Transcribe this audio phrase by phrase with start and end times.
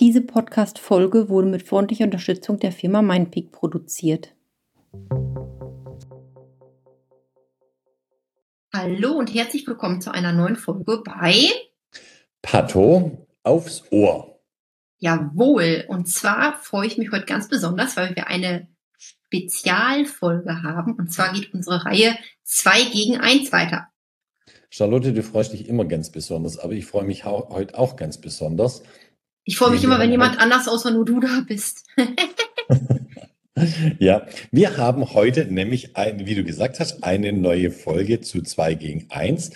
[0.00, 4.34] Diese Podcast-Folge wurde mit freundlicher Unterstützung der Firma Mindpeak produziert.
[8.72, 11.48] Hallo und herzlich willkommen zu einer neuen Folge bei
[12.42, 14.40] Pato aufs Ohr.
[14.98, 18.68] Jawohl, und zwar freue ich mich heute ganz besonders, weil wir eine
[18.98, 20.94] Spezialfolge haben.
[20.94, 23.88] Und zwar geht unsere Reihe 2 gegen 1 weiter.
[24.76, 28.82] Charlotte, du freust dich immer ganz besonders, aber ich freue mich heute auch ganz besonders.
[29.44, 31.86] Ich freue mich immer, wenn jemand anders außer nur du da bist.
[34.00, 38.74] ja, wir haben heute nämlich, ein, wie du gesagt hast, eine neue Folge zu 2
[38.74, 39.52] gegen 1.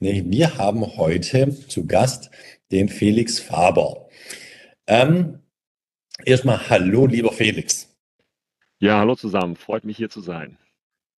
[0.00, 2.30] Wir haben heute zu Gast
[2.70, 4.08] den Felix Faber.
[4.86, 5.40] Ähm,
[6.24, 7.94] erstmal hallo, lieber Felix.
[8.78, 9.54] Ja, hallo zusammen.
[9.54, 10.56] Freut mich hier zu sein.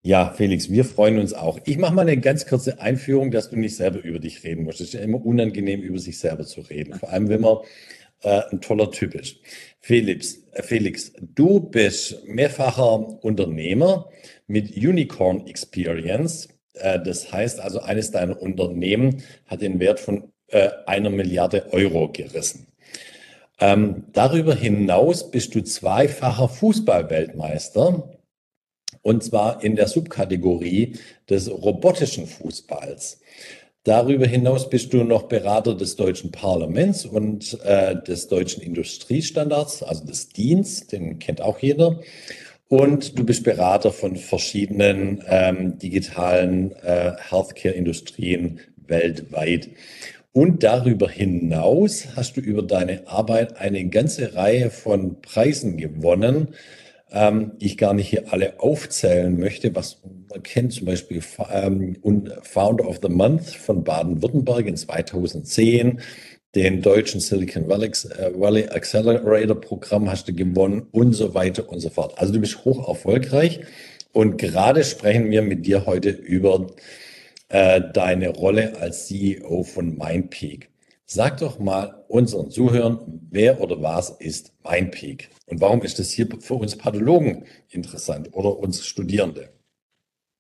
[0.07, 1.59] Ja, Felix, wir freuen uns auch.
[1.65, 4.83] Ich mache mal eine ganz kurze Einführung, dass du nicht selber über dich reden musst.
[4.83, 6.93] Es ist ja immer unangenehm, über sich selber zu reden.
[6.93, 7.57] Vor allem, wenn man
[8.23, 9.39] äh, ein toller Typ ist.
[9.81, 14.11] Felix, äh, Felix, du bist mehrfacher Unternehmer
[14.47, 16.51] mit Unicorn Experience.
[16.75, 22.13] Äh, das heißt also, eines deiner Unternehmen hat den Wert von äh, einer Milliarde Euro
[22.13, 22.67] gerissen.
[23.59, 28.14] Ähm, darüber hinaus bist du zweifacher Fußballweltmeister
[29.05, 30.95] und zwar in der Subkategorie
[31.29, 33.21] des robotischen Fußballs.
[33.85, 40.07] Darüber hinaus bist du noch Berater des deutschen Parlaments und äh, des deutschen Industriestandards, also
[40.07, 42.01] des DINs, den kennt auch jeder.
[42.69, 49.69] Und du bist Berater von verschiedenen ähm, digitalen äh, Healthcare-Industrien weltweit.
[50.33, 56.55] Und darüber hinaus hast du über deine Arbeit eine ganze Reihe von Preisen gewonnen,
[57.15, 59.75] ähm, ich gar nicht hier alle aufzählen möchte.
[59.75, 61.97] Was man kennt zum Beispiel ähm,
[62.43, 66.01] Founder of the Month von Baden-Württemberg in 2010,
[66.55, 71.81] den deutschen Silicon Valley, äh, Valley Accelerator Programm hast du gewonnen und so weiter und
[71.81, 72.19] so fort.
[72.19, 73.61] Also du bist hoch erfolgreich
[74.13, 76.67] und gerade sprechen wir mit dir heute über
[77.49, 80.74] äh, deine Rolle als CEO von Mindpeak.
[81.07, 82.99] Sag doch mal unseren Zuhörern,
[83.31, 85.29] wer oder was ist Mindpeak?
[85.47, 89.53] Und warum ist das hier für uns Pathologen interessant oder uns Studierende?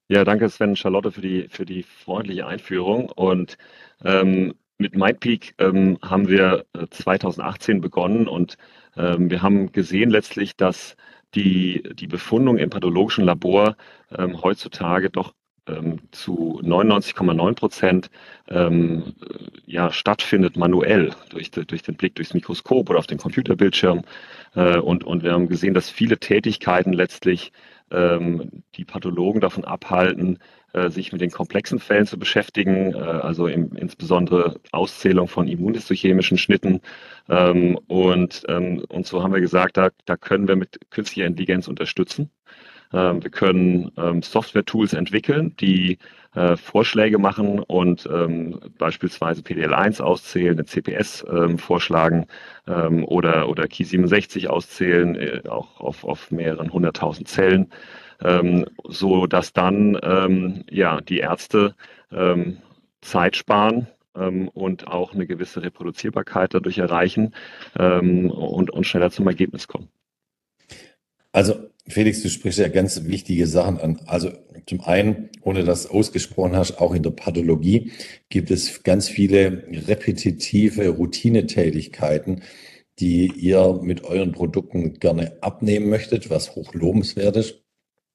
[0.08, 3.10] Ja, danke Sven Charlotte für die, für die freundliche Einführung.
[3.10, 3.58] Und
[4.04, 8.56] ähm, mit Mindpeak ähm, haben wir 2018 äh, begonnen und
[8.96, 10.96] ähm, wir haben gesehen letztlich, dass
[11.34, 13.76] die, die Befundung im pathologischen Labor
[14.16, 15.34] ähm, heutzutage doch
[15.68, 18.10] ähm, zu 99,9 Prozent
[18.48, 19.14] ähm,
[19.66, 24.02] ja, stattfindet manuell durch, durch den Blick durchs Mikroskop oder auf den Computerbildschirm.
[24.54, 27.52] Äh, und, und wir haben gesehen, dass viele Tätigkeiten letztlich
[27.90, 30.38] ähm, die Pathologen davon abhalten,
[30.72, 36.38] äh, sich mit den komplexen Fällen zu beschäftigen, äh, also im, insbesondere Auszählung von immunhistochemischen
[36.38, 36.80] Schnitten.
[37.28, 41.68] Ähm, und, ähm, und so haben wir gesagt, da, da können wir mit künstlicher Intelligenz
[41.68, 42.30] unterstützen.
[42.94, 45.98] Ähm, wir können ähm, Software-Tools entwickeln, die
[46.34, 51.24] äh, Vorschläge machen und ähm, beispielsweise PDL1 auszählen, eine CPS
[51.56, 52.26] vorschlagen
[52.66, 57.70] oder, oder Ki67 auszählen, äh, auch auf, auf mehreren hunderttausend Zellen,
[58.88, 61.74] so dass dann ja, die Ärzte
[63.00, 67.34] Zeit sparen, und auch eine gewisse Reproduzierbarkeit dadurch erreichen
[67.74, 69.88] und, und schneller zum Ergebnis kommen.
[71.32, 74.00] Also Felix, du sprichst ja ganz wichtige Sachen an.
[74.06, 74.32] Also
[74.66, 77.92] zum einen, ohne dass du ausgesprochen hast, auch in der Pathologie
[78.30, 82.42] gibt es ganz viele repetitive Routinetätigkeiten,
[82.98, 87.60] die ihr mit euren Produkten gerne abnehmen möchtet, was hoch lobenswert ist.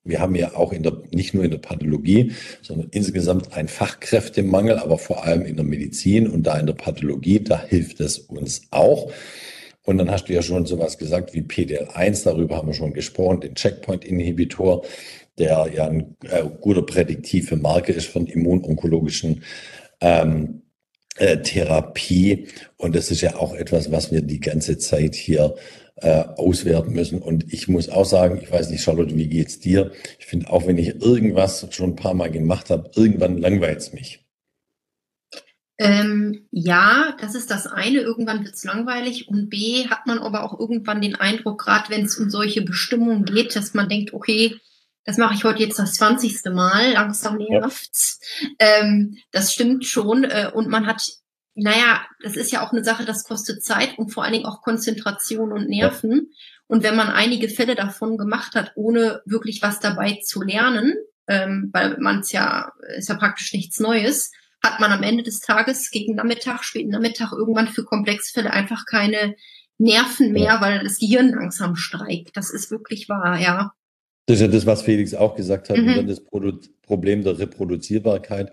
[0.04, 2.32] Wir haben ja auch in der, nicht nur in der Pathologie,
[2.64, 7.42] sondern insgesamt einen Fachkräftemangel, aber vor allem in der Medizin und da in der Pathologie,
[7.42, 9.12] da hilft es uns auch.
[9.90, 13.42] Und dann hast du ja schon sowas gesagt wie PDL1, darüber haben wir schon gesprochen,
[13.42, 14.86] den Checkpoint-Inhibitor,
[15.40, 19.42] der ja ein äh, guter prädiktive Marke ist von immunonkologischen
[20.00, 20.62] ähm,
[21.18, 22.50] äh, Therapie.
[22.78, 25.56] Und das ist ja auch etwas, was wir die ganze Zeit hier
[25.96, 27.20] äh, auswerten müssen.
[27.20, 29.92] Und ich muss auch sagen, ich weiß nicht, Charlotte, wie geht's dir?
[30.20, 33.92] Ich finde, auch wenn ich irgendwas schon ein paar Mal gemacht habe, irgendwann langweilt es
[33.92, 34.24] mich.
[35.82, 38.02] Ähm, ja, das ist das eine.
[38.02, 39.30] Irgendwann wird es langweilig.
[39.30, 43.24] Und B, hat man aber auch irgendwann den Eindruck, gerade wenn es um solche Bestimmungen
[43.24, 44.60] geht, dass man denkt, okay,
[45.06, 46.54] das mache ich heute jetzt das 20.
[46.54, 48.20] Mal, langsam nervt's.
[48.42, 48.50] Ja.
[48.60, 50.26] Ähm, das stimmt schon.
[50.26, 51.02] Äh, und man hat,
[51.56, 54.62] naja, das ist ja auch eine Sache, das kostet Zeit und vor allen Dingen auch
[54.62, 56.12] Konzentration und Nerven.
[56.12, 56.38] Ja.
[56.68, 60.96] Und wenn man einige Fälle davon gemacht hat, ohne wirklich was dabei zu lernen,
[61.28, 64.32] ähm, weil man es ja, ist ja praktisch nichts Neues,
[64.64, 69.36] hat man am Ende des Tages gegen Nachmittag, späten Nachmittag irgendwann für Komplexfälle einfach keine
[69.78, 72.36] Nerven mehr, weil das Gehirn langsam streikt.
[72.36, 73.74] Das ist wirklich wahr, ja.
[74.26, 75.88] Das ist ja das, was Felix auch gesagt hat, mhm.
[75.88, 78.52] und dann das Problem der Reproduzierbarkeit.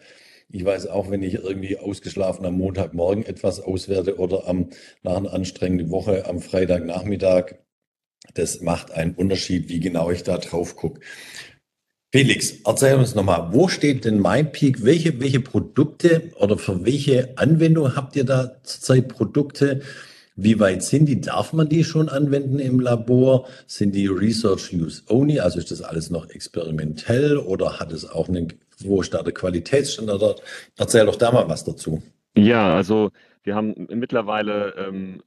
[0.49, 4.70] Ich weiß auch, wenn ich irgendwie ausgeschlafen am Montagmorgen etwas auswerte oder am,
[5.02, 7.56] nach einer anstrengenden Woche am Freitagnachmittag,
[8.35, 11.00] das macht einen Unterschied, wie genau ich da drauf gucke.
[12.16, 14.82] Felix, erzähl uns nochmal, wo steht denn MindPeak?
[14.82, 19.82] Welche, welche Produkte oder für welche Anwendung habt ihr da zurzeit Produkte?
[20.34, 21.20] Wie weit sind die?
[21.20, 23.46] Darf man die schon anwenden im Labor?
[23.66, 25.40] Sind die Research Use Only?
[25.40, 30.40] Also ist das alles noch experimentell oder hat es auch einen, wo der Qualitätsstandard?
[30.78, 32.02] Erzähl doch da mal was dazu.
[32.34, 33.10] Ja, also
[33.42, 35.22] wir haben mittlerweile ähm,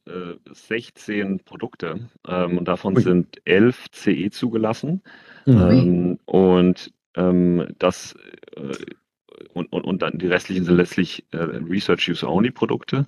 [0.52, 3.04] 16 äh, Produkte ähm, und davon Ui.
[3.04, 5.04] sind 11 CE zugelassen.
[5.46, 5.72] Mhm.
[5.72, 8.16] Ähm, und ähm, das
[8.56, 8.74] äh,
[9.54, 13.06] und, und, und dann die restlichen sind letztlich äh, Research Use Only Produkte.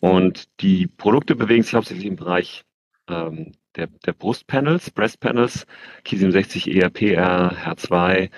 [0.00, 2.64] Und die Produkte bewegen sich hauptsächlich im Bereich
[3.08, 5.66] ähm, der, der Brustpanels, Breast Panels,
[6.06, 8.30] Ki67 ERPR, H2,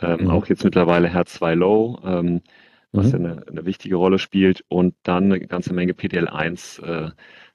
[0.00, 0.30] ähm, mhm.
[0.30, 2.42] auch jetzt mittlerweile H2 Low, ähm,
[2.92, 3.14] was mhm.
[3.14, 7.10] eine, eine, wichtige Rolle spielt und dann eine ganze Menge PDL1 äh,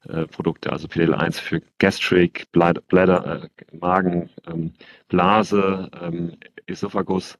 [0.09, 0.27] äh,
[0.67, 4.73] also PDL1 für Gastric, Bladder, Bladder äh, Magen, ähm,
[5.07, 6.33] Blase, ähm,
[6.65, 7.37] Esophagus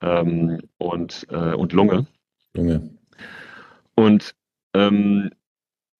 [0.00, 2.06] ähm, und, äh, und Lunge.
[2.54, 2.90] Lunge.
[3.94, 4.34] Und
[4.74, 5.30] ähm,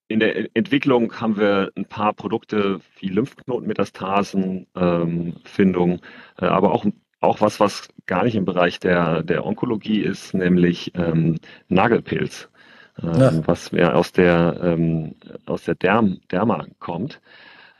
[0.07, 5.99] in der Entwicklung haben wir ein paar Produkte wie Lymphknotenmetastasen, ähm, Findung,
[6.39, 6.85] äh, aber auch,
[7.25, 11.37] auch was, was gar nicht im Bereich der, der Onkologie ist, nämlich ähm,
[11.67, 12.49] Nagelpilz,
[13.01, 13.47] ähm, ja.
[13.47, 17.21] was mehr aus der, ähm, aus der Derm, Derma kommt.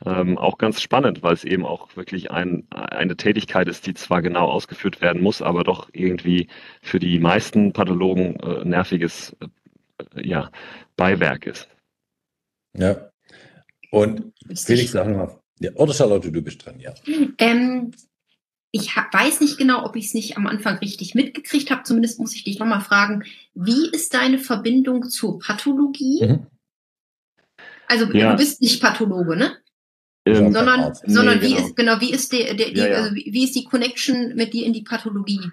[0.04, 4.20] Ähm, auch ganz spannend, weil es eben auch wirklich ein, eine Tätigkeit ist, die zwar
[4.20, 6.48] genau ausgeführt werden muss, aber doch irgendwie
[6.82, 10.50] für die meisten Pathologen äh, nerviges äh, ja,
[10.96, 11.68] Beiwerk ist.
[12.74, 13.10] Ja.
[13.90, 16.92] Und Felix, sag mal, ja, oder Charlotte, du bist dran, ja.
[17.38, 17.92] Ähm,
[18.76, 21.82] ich weiß nicht genau, ob ich es nicht am Anfang richtig mitgekriegt habe.
[21.84, 23.24] Zumindest muss ich dich nochmal fragen,
[23.54, 26.26] wie ist deine Verbindung zur Pathologie?
[26.26, 26.46] Mhm.
[27.88, 28.32] Also ja.
[28.32, 29.56] du bist nicht Pathologe, ne?
[30.26, 31.66] Ähm, sondern, sondern nee, wie genau.
[31.66, 32.96] ist genau wie ist der, der die, ja, ja.
[32.96, 35.50] Also wie ist die Connection mit dir in die Pathologie?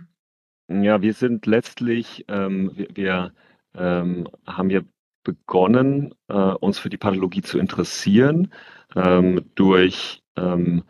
[0.68, 3.34] Ja, wir sind letztlich, ähm, wir, wir
[3.76, 4.86] ähm, haben hier
[5.24, 8.52] begonnen, äh, uns für die Pathologie zu interessieren,
[8.96, 10.84] ähm, durch, ähm,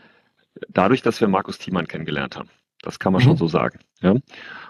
[0.70, 2.50] dadurch, dass wir Markus Thiemann kennengelernt haben.
[2.82, 3.28] Das kann man mhm.
[3.28, 3.80] schon so sagen.
[4.02, 4.16] Ja?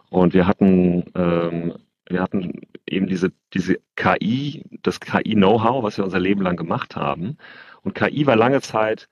[0.10, 1.74] Und wir hatten, ähm,
[2.08, 7.38] wir hatten eben diese, diese KI, das KI-Know-how, was wir unser Leben lang gemacht haben.
[7.82, 9.08] Und KI war lange Zeit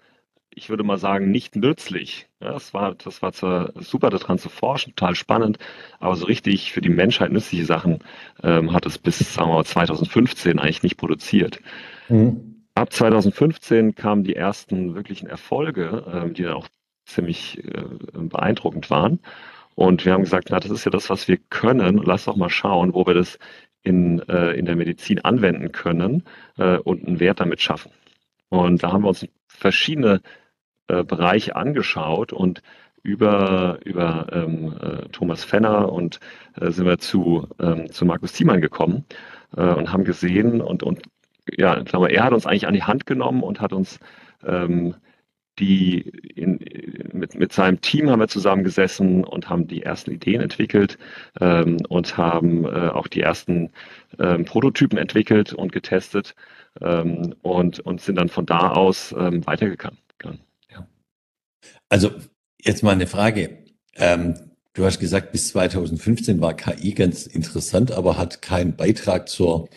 [0.54, 2.28] ich würde mal sagen, nicht nützlich.
[2.42, 5.57] Ja, das war, das war zwar super daran zu forschen, total spannend,
[6.00, 8.00] aber so richtig für die Menschheit nützliche Sachen
[8.44, 11.62] ähm, hat es bis, sagen wir mal, 2015 eigentlich nicht produziert.
[12.10, 12.50] Mhm.
[12.75, 16.68] Ab 2015 kamen die ersten wirklichen Erfolge, ähm, die dann auch
[17.06, 17.83] ziemlich äh,
[18.13, 19.19] beeindruckend waren.
[19.75, 21.97] Und wir haben gesagt, na, das ist ja das, was wir können.
[21.97, 23.39] Lass doch mal schauen, wo wir das
[23.83, 26.23] in, äh, in der Medizin anwenden können
[26.57, 27.91] äh, und einen Wert damit schaffen.
[28.50, 30.21] Und da haben wir uns verschiedene
[30.88, 32.62] äh, Bereiche angeschaut und
[33.03, 36.19] über, über ähm, äh, Thomas Fenner und
[36.59, 39.06] äh, sind wir zu, ähm, zu Markus Thiemann gekommen
[39.57, 41.01] äh, und haben gesehen und, und
[41.50, 44.00] ja, ich glaube, er hat uns eigentlich an die Hand genommen und hat uns
[44.44, 44.95] ähm,
[45.60, 46.00] die
[46.36, 46.60] in,
[47.14, 50.98] mit, mit seinem Team haben wir zusammengesessen und haben die ersten Ideen entwickelt
[51.40, 53.69] ähm, und haben äh, auch die ersten
[54.18, 56.36] ähm, Prototypen entwickelt und getestet
[56.81, 60.00] ähm, und, und sind dann von da aus ähm, weitergegangen.
[60.71, 60.88] Ja.
[61.90, 62.12] Also
[62.60, 63.60] jetzt mal eine Frage.
[63.95, 64.36] Ähm,
[64.74, 69.69] du hast gesagt, bis 2015 war KI ganz interessant, aber hat keinen Beitrag zur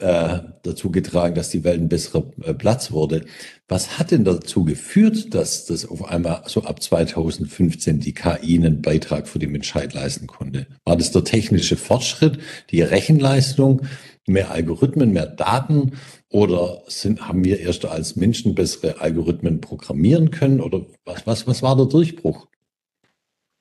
[0.00, 3.24] äh, dazu getragen, dass die Welt ein besserer äh, Platz wurde.
[3.68, 8.82] Was hat denn dazu geführt, dass das auf einmal so ab 2015 die KI einen
[8.82, 10.66] Beitrag für die Menschheit leisten konnte?
[10.84, 12.38] War das der technische Fortschritt,
[12.70, 13.82] die Rechenleistung,
[14.26, 15.92] mehr Algorithmen, mehr Daten
[16.30, 20.60] oder sind, haben wir erst als Menschen bessere Algorithmen programmieren können?
[20.60, 22.46] Oder was, was, was war der Durchbruch?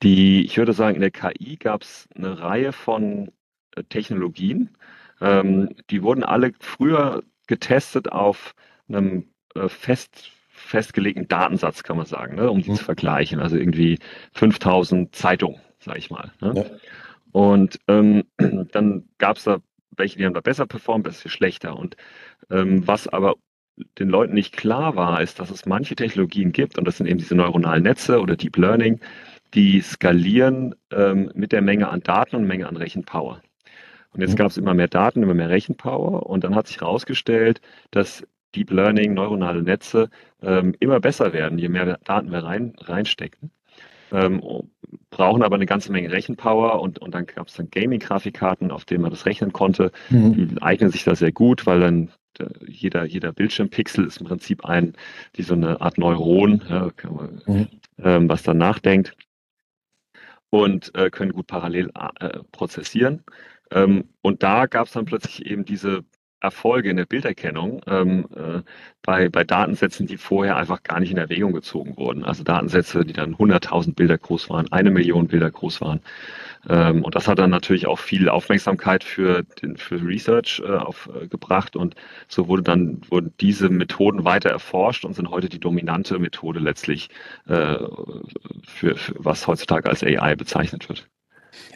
[0.03, 3.31] Die, ich würde sagen, in der KI gab es eine Reihe von
[3.75, 4.69] äh, Technologien.
[5.21, 8.53] Ähm, die wurden alle früher getestet auf
[8.89, 12.75] einem äh, fest, festgelegten Datensatz, kann man sagen, ne, um die mhm.
[12.75, 13.39] zu vergleichen.
[13.39, 13.99] Also irgendwie
[14.33, 16.31] 5000 Zeitungen, sage ich mal.
[16.41, 16.53] Ne?
[16.55, 16.65] Ja.
[17.31, 18.23] Und ähm,
[18.71, 19.59] dann gab es da
[19.97, 21.77] welche, die haben da besser performt, welche schlechter.
[21.77, 21.97] Und
[22.49, 23.35] ähm, was aber
[23.99, 27.19] den Leuten nicht klar war, ist, dass es manche Technologien gibt, und das sind eben
[27.19, 28.99] diese neuronalen Netze oder Deep Learning,
[29.53, 33.41] die skalieren ähm, mit der Menge an Daten und Menge an Rechenpower.
[34.13, 37.61] Und jetzt gab es immer mehr Daten, immer mehr Rechenpower und dann hat sich herausgestellt,
[37.91, 40.09] dass Deep Learning, neuronale Netze
[40.41, 43.51] ähm, immer besser werden, je mehr Daten wir rein, reinstecken.
[44.11, 44.41] Ähm,
[45.09, 49.01] brauchen aber eine ganze Menge Rechenpower und, und dann gab es dann Gaming-Grafikkarten, auf denen
[49.01, 49.91] man das rechnen konnte.
[50.09, 50.33] Mhm.
[50.33, 52.09] Die eignen sich da sehr gut, weil dann
[52.39, 54.93] äh, jeder, jeder Bildschirmpixel ist im Prinzip ein,
[55.33, 57.67] wie so eine Art Neuron, ja, man, mhm.
[58.01, 59.15] ähm, was dann nachdenkt
[60.49, 63.23] und äh, können gut parallel äh, prozessieren.
[63.71, 66.03] Ähm, und da gab es dann plötzlich eben diese
[66.39, 68.61] Erfolge in der Bilderkennung ähm, äh,
[69.01, 72.23] bei, bei Datensätzen, die vorher einfach gar nicht in Erwägung gezogen wurden.
[72.23, 76.01] Also Datensätze, die dann 100.000 Bilder groß waren, eine Million Bilder groß waren.
[76.69, 81.75] Ähm, und das hat dann natürlich auch viel Aufmerksamkeit für, den, für Research äh, aufgebracht.
[81.75, 81.95] Äh, und
[82.27, 87.09] so wurde dann, wurden diese Methoden weiter erforscht und sind heute die dominante Methode letztlich,
[87.47, 87.77] äh,
[88.63, 91.09] für, für was heutzutage als AI bezeichnet wird.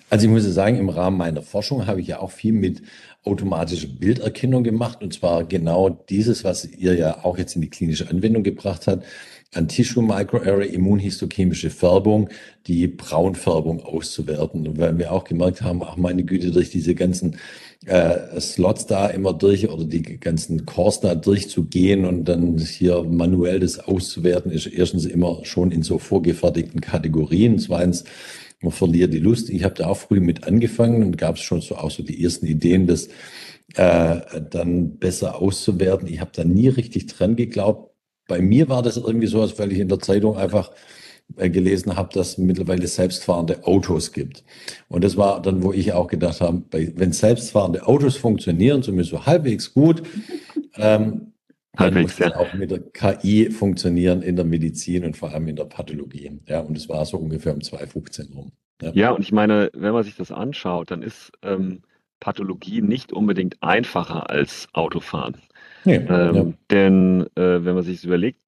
[0.10, 2.82] Also ich muss sagen, im Rahmen meiner Forschung habe ich ja auch viel mit
[3.24, 5.02] automatischer Bilderkennung gemacht.
[5.02, 9.06] Und zwar genau dieses, was ihr ja auch jetzt in die klinische Anwendung gebracht habt.
[9.54, 12.30] An Tissue Microarray immunhistochemische Färbung,
[12.68, 14.68] die Braunfärbung auszuwerten.
[14.68, 17.38] Und weil wir auch gemerkt haben, ach meine Güte, durch diese ganzen
[17.86, 23.60] äh, Slots da immer durch oder die ganzen Cores da durchzugehen und dann hier manuell
[23.60, 27.60] das auszuwerten, ist erstens immer schon in so vorgefertigten Kategorien.
[27.60, 28.04] Zweitens
[28.62, 29.50] man verliert die Lust.
[29.50, 32.24] Ich habe da auch früh mit angefangen und gab es schon so auch so die
[32.24, 33.10] ersten Ideen, das
[33.76, 36.08] äh, dann besser auszuwerten.
[36.08, 37.96] Ich habe da nie richtig dran geglaubt.
[38.28, 40.72] Bei mir war das irgendwie so, als weil ich in der Zeitung einfach
[41.38, 44.44] äh, gelesen habe, dass mittlerweile selbstfahrende Autos gibt.
[44.90, 49.26] Und das war dann, wo ich auch gedacht habe, wenn selbstfahrende Autos funktionieren, zumindest so
[49.26, 50.04] halbwegs gut,
[50.76, 51.34] ähm,
[51.74, 52.36] das ja.
[52.36, 56.40] auch mit der KI funktionieren in der Medizin und vor allem in der Pathologie.
[56.48, 58.52] Ja, und es war so ungefähr um 2015 rum.
[58.82, 58.92] Ja.
[58.94, 61.84] ja, und ich meine, wenn man sich das anschaut, dann ist ähm,
[62.20, 65.38] Pathologie nicht unbedingt einfacher als Autofahren.
[65.86, 66.46] Nee, ähm, ja.
[66.70, 68.40] Denn äh, wenn man sich das überlegt,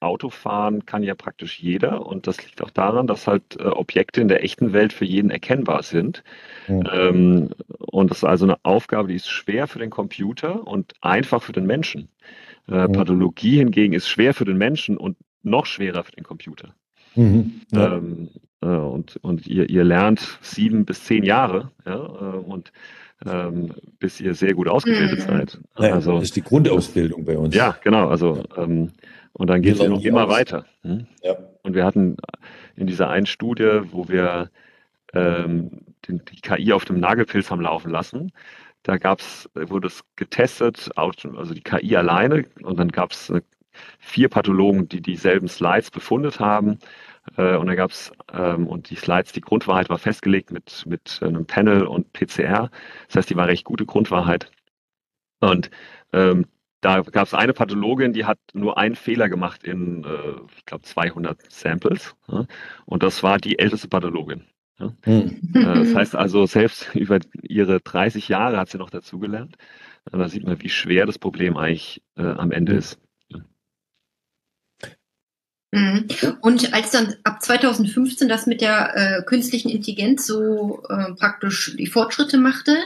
[0.00, 4.28] Autofahren kann ja praktisch jeder und das liegt auch daran, dass halt äh, Objekte in
[4.28, 6.22] der echten Welt für jeden erkennbar sind.
[6.68, 7.08] Ja.
[7.08, 11.42] Ähm, und das ist also eine Aufgabe, die ist schwer für den Computer und einfach
[11.42, 12.08] für den Menschen.
[12.68, 16.74] Äh, Pathologie hingegen ist schwer für den Menschen und noch schwerer für den Computer.
[17.14, 17.96] Mhm, ja.
[17.96, 18.28] ähm,
[18.60, 22.72] äh, und und ihr, ihr lernt sieben bis zehn Jahre ja, äh, und
[23.24, 25.32] ähm, bis ihr sehr gut ausgebildet mhm.
[25.32, 25.60] seid.
[25.78, 27.54] Ja, also, das ist die Grundausbildung bei uns.
[27.54, 28.08] Ja, genau.
[28.08, 28.92] Also ähm,
[29.32, 30.30] und dann geht es noch immer aus.
[30.30, 30.64] weiter.
[30.82, 31.06] Hm?
[31.22, 31.36] Ja.
[31.62, 32.16] Und wir hatten
[32.74, 34.50] in dieser einen Studie, wo wir
[35.12, 35.70] ähm,
[36.08, 38.32] den, die KI auf dem Nagelpilz haben laufen lassen,
[38.86, 43.42] da gab's, wurde es getestet, also die KI alleine, und dann gab es äh,
[43.98, 46.78] vier Pathologen, die dieselben Slides befundet haben.
[47.36, 51.18] Äh, und da gab es, ähm, und die Slides, die Grundwahrheit war festgelegt mit, mit
[51.20, 52.70] einem Panel und PCR.
[53.08, 54.52] Das heißt, die war recht gute Grundwahrheit.
[55.40, 55.70] Und
[56.12, 56.46] ähm,
[56.80, 60.84] da gab es eine Pathologin, die hat nur einen Fehler gemacht in, äh, ich glaube,
[60.84, 62.14] 200 Samples.
[62.28, 62.46] Ja?
[62.84, 64.44] Und das war die älteste Pathologin.
[64.78, 65.40] Hm.
[65.52, 69.56] Das heißt also, selbst über ihre 30 Jahre hat sie noch dazugelernt.
[70.10, 72.78] Da sieht man, wie schwer das Problem eigentlich äh, am Ende hm.
[72.78, 72.98] ist.
[75.72, 76.06] Mhm.
[76.40, 81.86] Und als dann ab 2015 das mit der äh, künstlichen Intelligenz so äh, praktisch die
[81.86, 82.78] Fortschritte machte,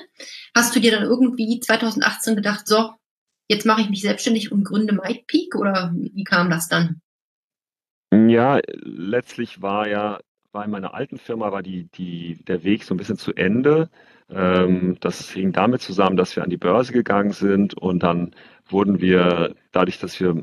[0.56, 2.94] hast du dir dann irgendwie 2018 gedacht, so,
[3.49, 7.00] jetzt mache ich mich selbstständig und gründe MyPeak oder wie kam das dann?
[8.12, 10.18] Ja, letztlich war ja
[10.52, 13.90] bei meiner alten Firma war die, die, der Weg so ein bisschen zu Ende.
[14.28, 18.35] Ähm, das hing damit zusammen, dass wir an die Börse gegangen sind und dann
[18.69, 20.42] wurden wir, dadurch, dass wir,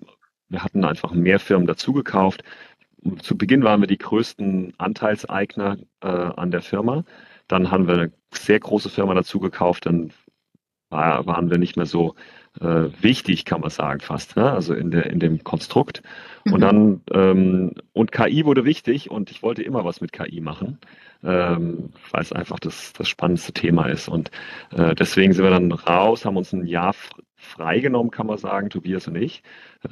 [0.50, 2.44] wir hatten einfach mehr Firmen dazugekauft.
[3.22, 7.04] Zu Beginn waren wir die größten Anteilseigner äh, an der Firma.
[7.48, 9.86] Dann haben wir eine sehr große Firma dazugekauft.
[9.86, 10.12] Dann
[10.90, 12.16] war, waren wir nicht mehr so
[12.62, 14.52] äh, wichtig, kann man sagen, fast, ne?
[14.52, 16.02] also in, der, in dem Konstrukt.
[16.46, 16.54] Mhm.
[16.54, 20.80] Und dann, ähm, und KI wurde wichtig und ich wollte immer was mit KI machen,
[21.24, 24.08] ähm, weil es einfach das, das spannendste Thema ist.
[24.08, 24.32] Und
[24.72, 26.96] äh, deswegen sind wir dann raus, haben uns ein Jahr
[27.36, 29.44] freigenommen, kann man sagen, Tobias und ich,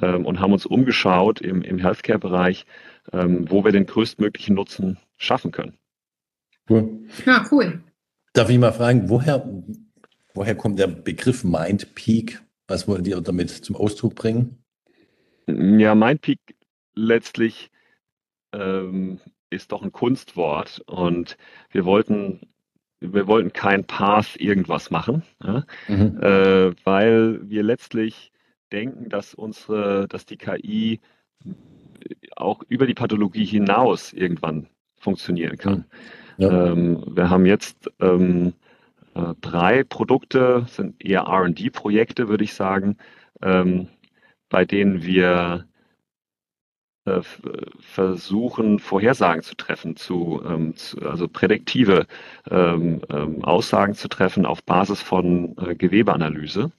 [0.02, 2.66] ähm, und haben uns umgeschaut im, im Healthcare-Bereich,
[3.12, 5.74] ähm, wo wir den größtmöglichen Nutzen schaffen können.
[6.68, 7.06] Cool.
[7.24, 7.80] Ja, cool.
[8.32, 9.48] Darf ich mal fragen, woher,
[10.34, 12.40] woher kommt der Begriff Mind Peak?
[12.68, 14.62] Was wollt ihr damit zum Ausdruck bringen?
[15.46, 16.40] Ja, Mindpeak
[16.94, 17.70] letztlich
[18.52, 19.20] ähm,
[19.50, 21.36] ist doch ein Kunstwort und
[21.70, 22.40] wir wollten
[23.00, 25.64] wir wollten kein Path irgendwas machen, ja?
[25.86, 26.18] mhm.
[26.20, 28.32] äh, weil wir letztlich
[28.72, 31.00] denken, dass unsere, dass die KI
[32.36, 34.68] auch über die Pathologie hinaus irgendwann
[34.98, 35.84] funktionieren kann.
[36.38, 36.72] Ja.
[36.72, 38.54] Ähm, wir haben jetzt ähm,
[39.16, 42.96] äh, drei Produkte, sind eher RD-Projekte, würde ich sagen,
[43.42, 43.88] ähm,
[44.48, 45.66] bei denen wir
[47.06, 47.22] äh,
[47.78, 52.06] versuchen, Vorhersagen zu treffen, zu, ähm, zu also prädiktive
[52.50, 56.72] ähm, ähm, Aussagen zu treffen auf Basis von äh, Gewebeanalyse,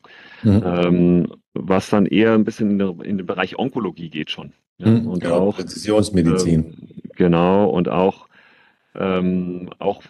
[0.43, 0.63] mhm.
[0.65, 4.51] ähm, was dann eher ein bisschen in, in den Bereich Onkologie geht schon.
[4.79, 6.65] Ja, mhm, und genau, auch Präzisionsmedizin.
[6.65, 8.27] Ähm, genau, und auch,
[8.95, 10.03] ähm, auch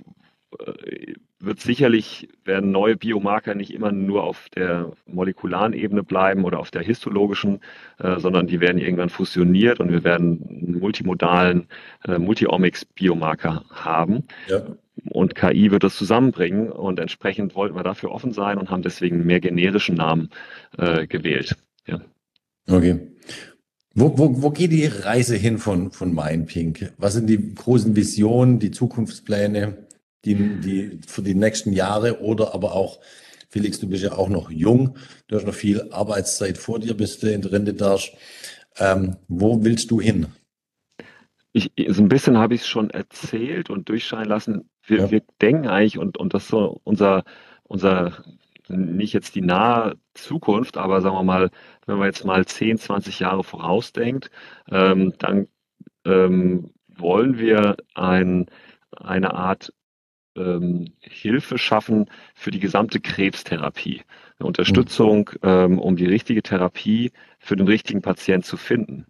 [0.59, 6.59] äh, wird sicherlich, werden neue Biomarker nicht immer nur auf der molekularen Ebene bleiben oder
[6.59, 7.59] auf der histologischen,
[7.99, 11.67] äh, sondern die werden irgendwann fusioniert und wir werden einen multimodalen
[12.05, 14.23] äh, Multiomics-Biomarker haben.
[14.47, 14.63] Ja.
[15.09, 19.25] Und KI wird das zusammenbringen und entsprechend wollten wir dafür offen sein und haben deswegen
[19.25, 20.29] mehr generischen Namen
[20.77, 21.55] äh, gewählt.
[21.85, 22.01] Ja.
[22.67, 22.99] Okay.
[23.93, 26.93] Wo, wo, wo geht die Reise hin von, von MindPink?
[26.97, 29.86] Was sind die großen Visionen, die Zukunftspläne?
[30.25, 32.99] Die, die für die nächsten Jahre oder aber auch,
[33.49, 34.97] Felix, du bist ja auch noch jung,
[35.27, 38.13] du hast noch viel Arbeitszeit vor dir, bis du in der Rente darfst.
[38.77, 40.27] Ähm, wo willst du hin?
[41.53, 44.69] Ich, so ein bisschen habe ich es schon erzählt und durchscheinen lassen.
[44.83, 45.11] Wir, ja.
[45.11, 47.23] wir denken eigentlich, und, und das ist so unser,
[47.63, 48.23] unser,
[48.67, 51.49] nicht jetzt die nahe Zukunft, aber sagen wir mal,
[51.85, 54.29] wenn man jetzt mal 10, 20 Jahre vorausdenkt,
[54.69, 55.47] ähm, dann
[56.05, 58.47] ähm, wollen wir ein,
[58.91, 59.73] eine Art
[60.37, 64.01] ähm, Hilfe schaffen für die gesamte Krebstherapie.
[64.39, 69.07] Eine Unterstützung, ähm, um die richtige Therapie für den richtigen Patient zu finden.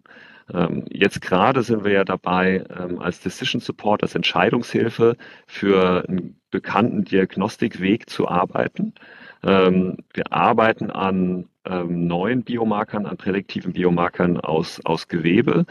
[0.52, 5.16] Ähm, jetzt gerade sind wir ja dabei, ähm, als Decision Support, als Entscheidungshilfe
[5.46, 8.94] für einen bekannten Diagnostikweg zu arbeiten.
[9.42, 15.66] Ähm, wir arbeiten an ähm, neuen Biomarkern, an prädiktiven Biomarkern aus, aus Gewebe.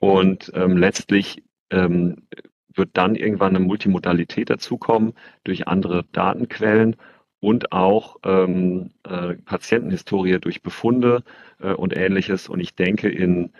[0.00, 1.42] und letztlich
[2.78, 6.96] wird dann irgendwann eine Multimodalität dazukommen durch andere Datenquellen
[7.40, 11.22] und auch ähm, äh, Patientenhistorie durch Befunde
[11.60, 12.48] äh, und ähnliches.
[12.48, 13.50] Und ich denke, in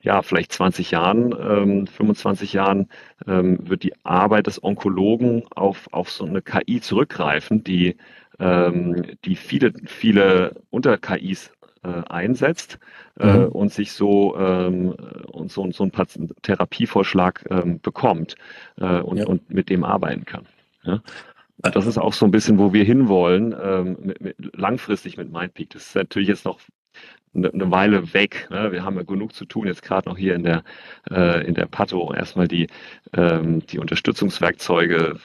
[0.00, 2.88] ja, vielleicht 20 Jahren, ähm, 25 Jahren
[3.26, 7.96] ähm, wird die Arbeit des Onkologen auf, auf so eine KI zurückgreifen, die,
[8.38, 11.52] ähm, die viele, viele Unter-KIs
[12.08, 12.78] einsetzt
[13.18, 13.46] äh, mhm.
[13.46, 14.90] und sich so ähm,
[15.32, 15.92] und so, so einen
[16.42, 18.36] Therapievorschlag ähm, bekommt
[18.76, 19.26] äh, und, ja.
[19.26, 20.46] und mit dem arbeiten kann.
[20.84, 21.02] Ja?
[21.58, 25.70] Das ist auch so ein bisschen, wo wir hinwollen, ähm, mit, mit, langfristig mit Mindpeak.
[25.70, 26.60] Das ist natürlich jetzt noch
[27.34, 28.48] eine, eine Weile weg.
[28.50, 28.70] Ne?
[28.70, 30.62] Wir haben ja genug zu tun, jetzt gerade noch hier in der,
[31.10, 32.68] äh, in der Pato, erstmal die,
[33.12, 35.18] ähm, die Unterstützungswerkzeuge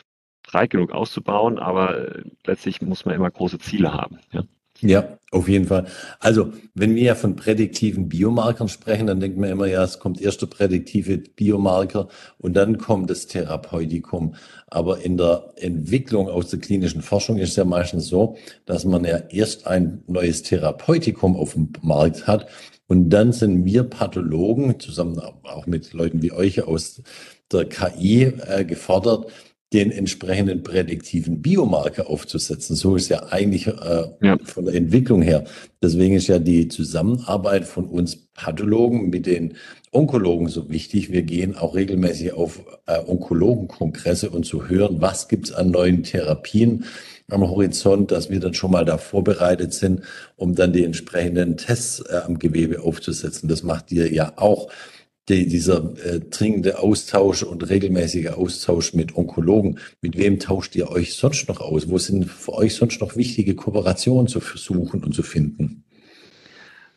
[0.43, 4.19] breit genug auszubauen, aber äh, letztlich muss man immer große Ziele haben.
[4.31, 4.43] Ja?
[4.85, 5.85] Ja, auf jeden Fall.
[6.19, 10.19] Also, wenn wir ja von prädiktiven Biomarkern sprechen, dann denkt man immer, ja, es kommt
[10.19, 14.35] erst der prädiktive Biomarker und dann kommt das Therapeutikum.
[14.67, 19.19] Aber in der Entwicklung aus der klinischen Forschung ist ja meistens so, dass man ja
[19.29, 22.47] erst ein neues Therapeutikum auf dem Markt hat
[22.87, 27.01] und dann sind wir Pathologen, zusammen auch mit Leuten wie euch aus
[27.51, 29.31] der KI, äh, gefordert,
[29.73, 32.75] den entsprechenden prädiktiven Biomarker aufzusetzen.
[32.75, 34.37] So ist ja eigentlich äh, ja.
[34.43, 35.45] von der Entwicklung her.
[35.81, 39.55] Deswegen ist ja die Zusammenarbeit von uns Pathologen mit den
[39.91, 41.11] Onkologen so wichtig.
[41.11, 46.85] Wir gehen auch regelmäßig auf äh, Onkologenkongresse und zu hören, was gibt's an neuen Therapien
[47.29, 50.01] am Horizont, dass wir dann schon mal da vorbereitet sind,
[50.35, 53.49] um dann die entsprechenden Tests äh, am Gewebe aufzusetzen.
[53.49, 54.69] Das macht ihr ja auch
[55.29, 61.15] die, dieser äh, dringende Austausch und regelmäßige Austausch mit Onkologen, mit wem tauscht ihr euch
[61.15, 61.89] sonst noch aus?
[61.89, 65.85] Wo sind für euch sonst noch wichtige Kooperationen zu versuchen und zu finden?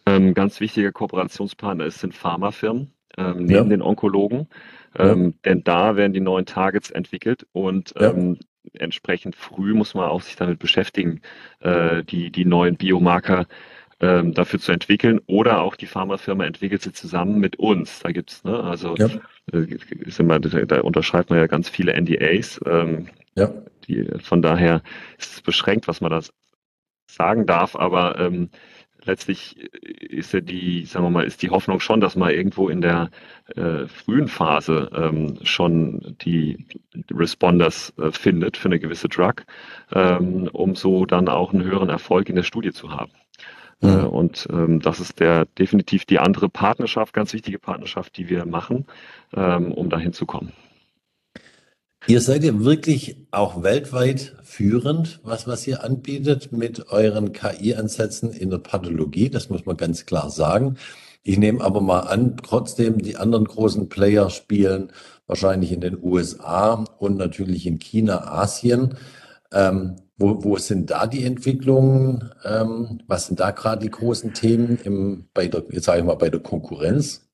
[0.07, 3.65] Ähm, ganz wichtiger Kooperationspartner sind Pharmafirmen ähm, neben ja.
[3.65, 4.49] den Onkologen,
[4.97, 5.33] ähm, ja.
[5.45, 8.11] denn da werden die neuen Targets entwickelt und ja.
[8.11, 8.39] Ähm,
[8.73, 11.21] entsprechend früh muss man auch sich damit beschäftigen,
[11.61, 13.47] äh, die, die neuen Biomarker
[14.01, 18.01] ähm, dafür zu entwickeln oder auch die Pharmafirma entwickelt sie zusammen mit uns.
[18.01, 19.09] Da gibt's, ne, also ja.
[19.53, 19.67] äh,
[20.01, 22.61] ist immer, da unterschreibt man ja ganz viele NDAs.
[22.67, 23.53] Ähm, ja.
[23.87, 24.83] die, von daher
[25.19, 26.21] ist es beschränkt, was man da
[27.07, 28.51] sagen darf, aber ähm,
[29.07, 32.81] letztlich ist ja die, sagen wir mal, ist die Hoffnung schon, dass man irgendwo in
[32.81, 33.11] der
[33.55, 36.67] äh, frühen Phase ähm, schon die
[37.11, 39.45] Responders äh, findet für eine gewisse Drug,
[39.93, 43.13] ähm, um so dann auch einen höheren Erfolg in der Studie zu haben.
[43.81, 43.89] Mhm.
[43.89, 48.47] Äh, und ähm, das ist der definitiv die andere Partnerschaft, ganz wichtige Partnerschaft, die wir
[48.47, 48.87] machen,
[49.35, 50.53] ähm, um dahin zu kommen.
[52.09, 58.51] Ihr seid ja wirklich auch weltweit führend, was, was ihr anbietet mit euren KI-Ansätzen in
[58.51, 59.29] der Pathologie.
[59.29, 60.77] Das muss man ganz klar sagen.
[61.25, 64.93] Ich nehme aber mal an, trotzdem die anderen großen Player spielen
[65.27, 68.95] wahrscheinlich in den USA und natürlich in China, Asien.
[69.53, 72.31] Ähm, wo, wo sind da die Entwicklungen?
[72.45, 76.15] Ähm, was sind da gerade die großen Themen im, bei der, jetzt sage ich mal,
[76.15, 77.29] bei der Konkurrenz?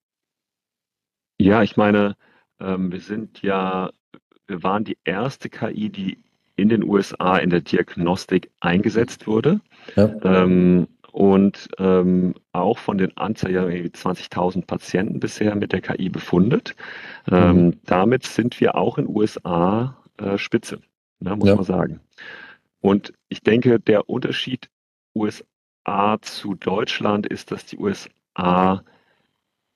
[1.38, 2.16] Ja, ich meine,
[2.61, 3.90] ähm, wir sind ja,
[4.47, 6.18] wir waren die erste KI, die
[6.57, 9.61] in den USA in der Diagnostik eingesetzt wurde.
[9.97, 10.14] Ja.
[10.25, 16.75] Ähm, und ähm, auch von den Anzahl ja 20.000 Patienten bisher mit der KI befundet.
[17.31, 17.81] Ähm, mhm.
[17.85, 20.81] Damit sind wir auch in USA äh, Spitze,
[21.21, 21.55] ne, muss ja.
[21.55, 22.01] man sagen.
[22.83, 24.68] Und ich denke, der Unterschied
[25.14, 28.83] USA zu Deutschland ist, dass die USA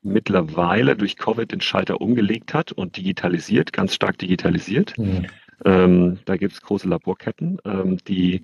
[0.02, 4.98] mittlerweile durch Covid den Schalter umgelegt hat und digitalisiert, ganz stark digitalisiert.
[4.98, 5.26] Mhm.
[5.64, 8.42] Ähm, da gibt es große Laborketten, ähm, die,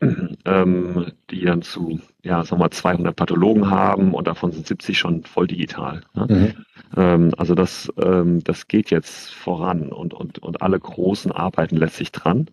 [0.44, 4.98] ähm, die dann zu, ja, sagen wir mal, 200 Pathologen haben und davon sind 70
[4.98, 6.02] schon voll digital.
[6.14, 6.26] Ne?
[6.28, 6.64] Mhm.
[6.96, 12.10] Ähm, also das, ähm, das geht jetzt voran und, und, und alle großen arbeiten letztlich
[12.10, 12.48] dran.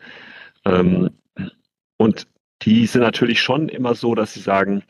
[2.00, 2.28] Und
[2.62, 4.84] die sind natürlich schon immer so, dass sie sagen,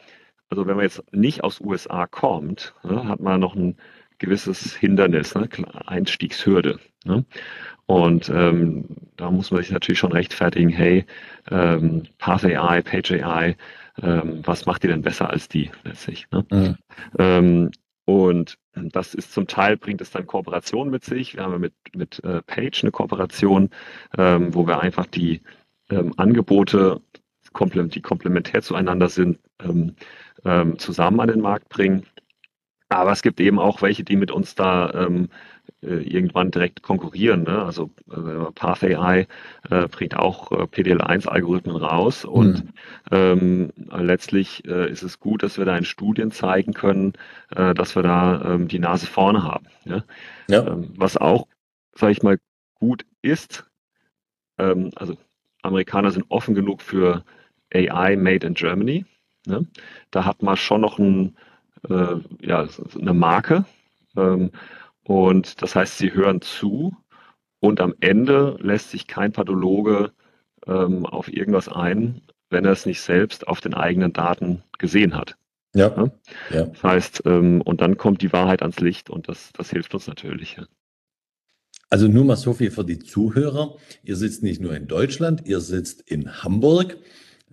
[0.49, 3.77] also wenn man jetzt nicht aus USA kommt, ne, hat man noch ein
[4.19, 5.49] gewisses Hindernis, ne,
[5.87, 6.79] Einstiegshürde.
[7.05, 7.25] Ne?
[7.87, 8.85] Und ähm,
[9.17, 11.05] da muss man sich natürlich schon rechtfertigen, hey,
[11.49, 13.55] ähm, Path AI, Page AI,
[14.01, 16.27] ähm, was macht ihr denn besser als die letztlich?
[16.31, 16.45] Ne?
[16.51, 16.75] Mhm.
[17.17, 17.71] Ähm,
[18.05, 21.35] und das ist zum Teil, bringt es dann Kooperation mit sich.
[21.35, 23.71] Wir haben mit, mit äh, Page eine Kooperation,
[24.17, 25.41] ähm, wo wir einfach die
[25.89, 27.01] ähm, Angebote,
[27.59, 29.95] die komplementär zueinander sind, ähm,
[30.45, 32.05] ähm, zusammen an den Markt bringen.
[32.89, 35.29] Aber es gibt eben auch welche, die mit uns da ähm,
[35.81, 37.43] äh, irgendwann direkt konkurrieren.
[37.43, 37.63] Ne?
[37.63, 39.27] Also äh, Path AI
[39.69, 42.73] äh, bringt auch äh, PDL1-Algorithmen raus und mhm.
[43.11, 47.13] ähm, letztlich äh, ist es gut, dass wir da in Studien zeigen können,
[47.55, 49.67] äh, dass wir da ähm, die Nase vorne haben.
[49.85, 50.03] Ja?
[50.49, 50.67] ja.
[50.67, 51.47] Ähm, was auch,
[51.93, 52.39] sage ich mal,
[52.73, 53.65] gut ist,
[54.57, 55.15] ähm, also
[55.61, 57.23] Amerikaner sind offen genug für
[57.73, 59.05] AI made in Germany.
[59.45, 59.67] Ne?
[60.11, 61.35] Da hat man schon noch ein,
[61.89, 62.67] äh, ja,
[62.99, 63.65] eine Marke.
[64.15, 64.51] Ähm,
[65.03, 66.95] und das heißt, sie hören zu
[67.59, 70.11] und am Ende lässt sich kein Pathologe
[70.67, 75.35] ähm, auf irgendwas ein, wenn er es nicht selbst auf den eigenen Daten gesehen hat.
[75.75, 75.89] Ja.
[75.89, 76.11] Ne?
[76.49, 76.65] ja.
[76.65, 80.07] Das heißt, ähm, und dann kommt die Wahrheit ans Licht und das, das hilft uns
[80.07, 80.57] natürlich.
[81.89, 83.75] Also nur mal so viel für die Zuhörer.
[84.03, 86.97] Ihr sitzt nicht nur in Deutschland, ihr sitzt in Hamburg.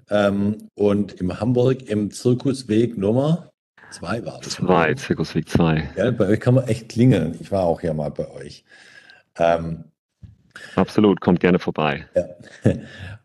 [0.09, 3.51] Ähm, und im Hamburg im Zirkusweg Nummer
[3.91, 4.55] zwei war das.
[4.55, 5.89] Zwei, Zirkusweg zwei.
[5.97, 7.37] Ja, bei euch kann man echt klingeln.
[7.41, 8.65] Ich war auch ja mal bei euch.
[9.39, 9.85] Ähm,
[10.75, 12.07] Absolut, kommt gerne vorbei.
[12.15, 12.73] Ja.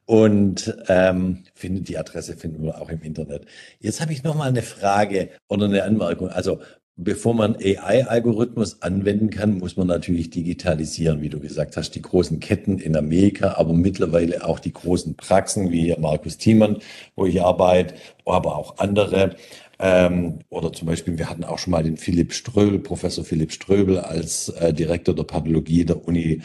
[0.05, 3.45] Und ähm, findet die Adresse finden wir auch im Internet.
[3.79, 6.27] Jetzt habe ich noch mal eine Frage oder eine Anmerkung.
[6.27, 6.59] Also
[6.97, 12.39] bevor man AI-Algorithmus anwenden kann, muss man natürlich digitalisieren, wie du gesagt hast, die großen
[12.39, 16.77] Ketten in Amerika, aber mittlerweile auch die großen Praxen, wie hier Markus Thiemann,
[17.15, 19.35] wo ich arbeite, aber auch andere.
[19.83, 23.97] Ähm, oder zum Beispiel, wir hatten auch schon mal den Philipp Ströbel, Professor Philipp Ströbel
[23.97, 26.41] als äh, Direktor der Pathologie der Uni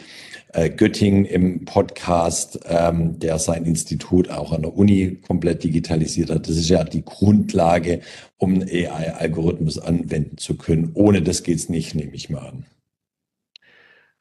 [0.53, 6.49] äh, Göttingen im Podcast, ähm, der sein Institut auch an der Uni komplett digitalisiert hat.
[6.49, 8.01] Das ist ja die Grundlage,
[8.37, 10.89] um einen AI-Algorithmus anwenden zu können.
[10.95, 12.65] Ohne das geht's nicht, nehme ich mal an.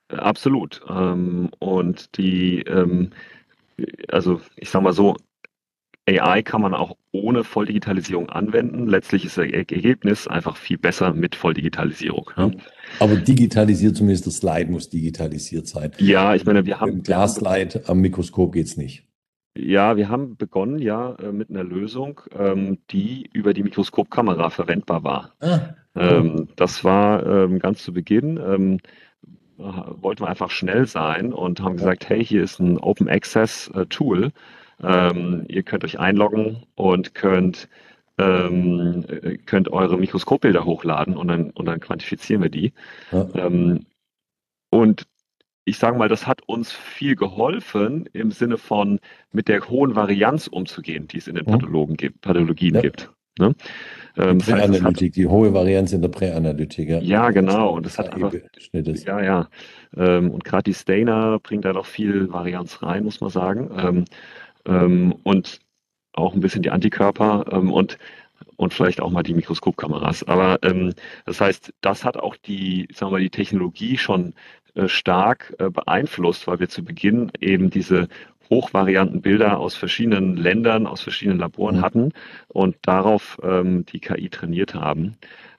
[0.09, 0.83] Absolut.
[0.90, 3.12] Ähm, und die, ähm,
[4.09, 5.16] also ich sage mal so,
[6.09, 8.87] AI kann man auch ohne Volldigitalisierung anwenden.
[8.87, 12.31] Letztlich ist das Ergebnis einfach viel besser mit Volldigitalisierung.
[12.37, 12.57] Ne?
[13.01, 15.90] Aber digitalisiert, zumindest das Slide muss digitalisiert sein.
[15.99, 16.92] Ja, ich meine, wir haben.
[16.92, 19.05] Im Glasslide am Mikroskop geht's nicht.
[19.59, 25.03] Ja, wir haben begonnen ja äh, mit einer Lösung, ähm, die über die Mikroskopkamera verwendbar
[25.03, 25.33] war.
[25.40, 25.61] Ah,
[25.97, 26.03] cool.
[26.03, 28.81] ähm, das war ähm, ganz zu Beginn.
[29.57, 33.87] Wollten wir einfach schnell sein und haben gesagt, hey, hier ist ein Open Access äh,
[33.87, 34.31] Tool
[34.82, 37.68] ähm, ihr könnt euch einloggen und könnt,
[38.18, 39.04] ähm,
[39.46, 42.72] könnt eure Mikroskopbilder hochladen und dann, und dann quantifizieren wir die.
[43.12, 43.28] Ja.
[43.34, 43.86] Ähm,
[44.70, 45.06] und
[45.64, 49.00] ich sage mal, das hat uns viel geholfen im Sinne von
[49.32, 52.80] mit der hohen Varianz umzugehen, die es in den Pathologen gibt, Pathologien ja.
[52.82, 53.10] gibt.
[53.38, 53.54] Ne?
[54.16, 56.88] Ähm, die Präanalytik, die hohe Varianz in der Präanalytik.
[56.88, 57.70] Ja, ja genau.
[57.70, 58.32] Und das hat einfach,
[58.72, 59.48] ja, ja.
[59.94, 64.04] Ähm, und gerade die Stainer bringt da noch viel Varianz rein, muss man sagen.
[64.66, 65.61] Ähm, und
[66.12, 67.98] auch ein bisschen die Antikörper ähm, und
[68.57, 70.24] und vielleicht auch mal die Mikroskopkameras.
[70.24, 70.94] Aber ähm,
[71.26, 74.35] das heißt, das hat auch die, sagen wir, die Technologie schon
[74.74, 78.09] äh, stark äh, beeinflusst, weil wir zu Beginn eben diese
[78.50, 81.81] hochvarianten Bilder aus verschiedenen Ländern, aus verschiedenen Laboren mhm.
[81.81, 82.12] hatten
[82.48, 85.16] und darauf ähm, die KI trainiert haben.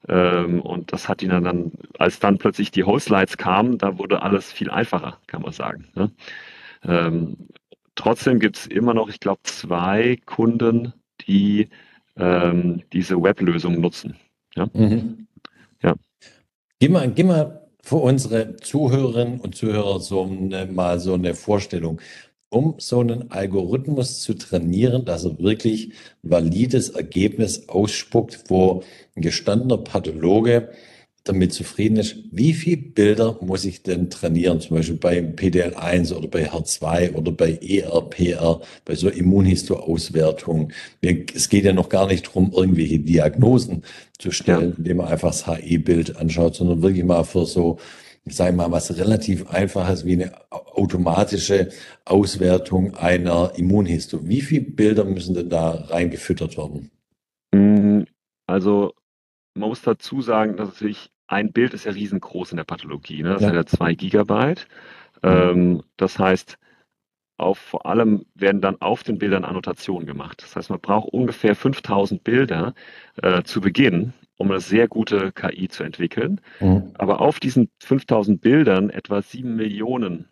[0.07, 4.21] Ähm, und das hat ihnen dann, als dann plötzlich die Whole Slides kamen, da wurde
[4.21, 5.87] alles viel einfacher, kann man sagen.
[5.95, 6.11] Ne?
[6.83, 7.37] Ähm,
[7.97, 10.93] trotzdem gibt es immer noch, ich glaube, zwei Kunden,
[11.27, 11.67] die
[12.15, 14.15] ähm, diese Weblösung nutzen.
[14.55, 14.69] Ja.
[14.73, 15.27] Mhm.
[15.83, 15.95] ja.
[16.79, 21.99] Gib mal, gib mal für unsere Zuhörerinnen und Zuhörer so eine, mal so eine Vorstellung
[22.49, 25.91] um so einen Algorithmus zu trainieren, dass er wirklich
[26.23, 28.83] ein valides Ergebnis ausspuckt, wo
[29.15, 30.69] ein gestandener Pathologe
[31.27, 36.27] damit zufrieden ist, wie viele Bilder muss ich denn trainieren, zum Beispiel bei PDL1 oder
[36.27, 40.71] bei HER2 oder bei ERPR, bei so Immunhistoauswertung.
[41.01, 43.83] Es geht ja noch gar nicht darum, irgendwelche Diagnosen
[44.17, 44.77] zu stellen, ja.
[44.77, 47.77] indem man einfach das HE-Bild anschaut, sondern wirklich mal für so
[48.27, 51.69] ich sage mal, was relativ einfaches wie eine automatische
[52.03, 54.27] Auswertung einer Immunhistorie.
[54.27, 56.91] Wie viele Bilder müssen denn da reingefüttert werden?
[57.53, 58.05] Mhm.
[58.47, 58.93] Also
[59.57, 63.21] man muss dazu sagen, dass natürlich ein Bild ist ja riesengroß in der Pathologie.
[63.21, 63.33] Ne?
[63.33, 63.49] Das ja.
[63.49, 64.67] hat ja zwei Gigabyte.
[65.23, 66.57] Ähm, das heißt,
[67.37, 70.41] auf, vor allem werden dann auf den Bildern Annotationen gemacht.
[70.41, 72.73] Das heißt, man braucht ungefähr 5000 Bilder
[73.21, 76.41] äh, zu Beginn, um eine sehr gute KI zu entwickeln.
[76.59, 76.91] Mhm.
[76.95, 80.29] Aber auf diesen 5000 Bildern etwa 7 Millionen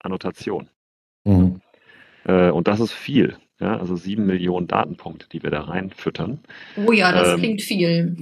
[0.00, 0.68] Annotationen.
[1.24, 1.60] Mhm.
[2.24, 3.36] Äh, und das ist viel.
[3.60, 6.40] Ja, also 7 Millionen Datenpunkte, die wir da reinfüttern.
[6.76, 8.16] Oh ja, das ähm, klingt viel.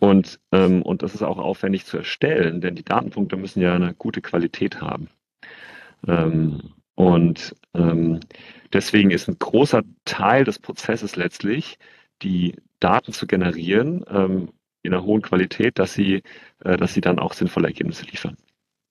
[0.00, 3.94] Und, ähm, und das ist auch aufwendig zu erstellen, denn die Datenpunkte müssen ja eine
[3.94, 5.08] gute Qualität haben.
[6.08, 8.20] Ähm, und ähm,
[8.72, 11.78] deswegen ist ein großer Teil des Prozesses letztlich,
[12.22, 14.48] die Daten zu generieren ähm,
[14.82, 16.22] in einer hohen Qualität, dass sie,
[16.64, 18.36] äh, dass sie dann auch sinnvolle Ergebnisse liefern.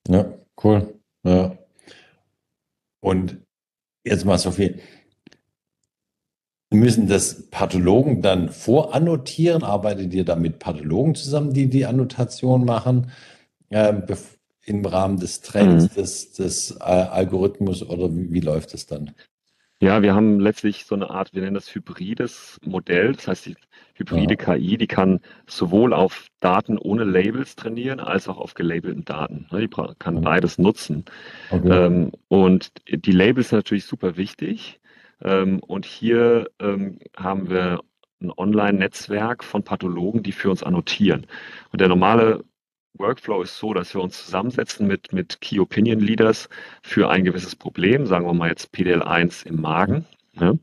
[0.07, 0.31] Ja,
[0.63, 0.93] cool.
[1.23, 1.57] Ja.
[3.01, 3.37] Und
[4.03, 4.79] jetzt mal so viel.
[6.71, 9.63] Müssen das Pathologen dann vorannotieren?
[9.63, 13.11] Arbeitet ihr da mit Pathologen zusammen, die die Annotation machen,
[13.69, 13.93] äh,
[14.65, 16.01] im Rahmen des Trainings mhm.
[16.01, 19.11] des, des äh, Algorithmus oder wie, wie läuft es dann?
[19.81, 23.13] Ja, wir haben letztlich so eine Art, wir nennen das hybrides Modell.
[23.13, 23.55] Das heißt, die
[23.95, 24.55] hybride ja.
[24.55, 29.47] KI, die kann sowohl auf Daten ohne Labels trainieren, als auch auf gelabelten Daten.
[29.51, 31.05] Ne, die kann beides nutzen.
[31.49, 31.85] Okay.
[31.85, 34.79] Ähm, und die Labels sind natürlich super wichtig.
[35.23, 37.81] Ähm, und hier ähm, haben wir
[38.21, 41.25] ein Online-Netzwerk von Pathologen, die für uns annotieren.
[41.71, 42.43] Und der normale
[42.93, 46.49] Workflow ist so, dass wir uns zusammensetzen mit, mit Key Opinion Leaders
[46.81, 50.05] für ein gewisses Problem, sagen wir mal jetzt PDL1 im Magen.
[50.39, 50.53] Ja.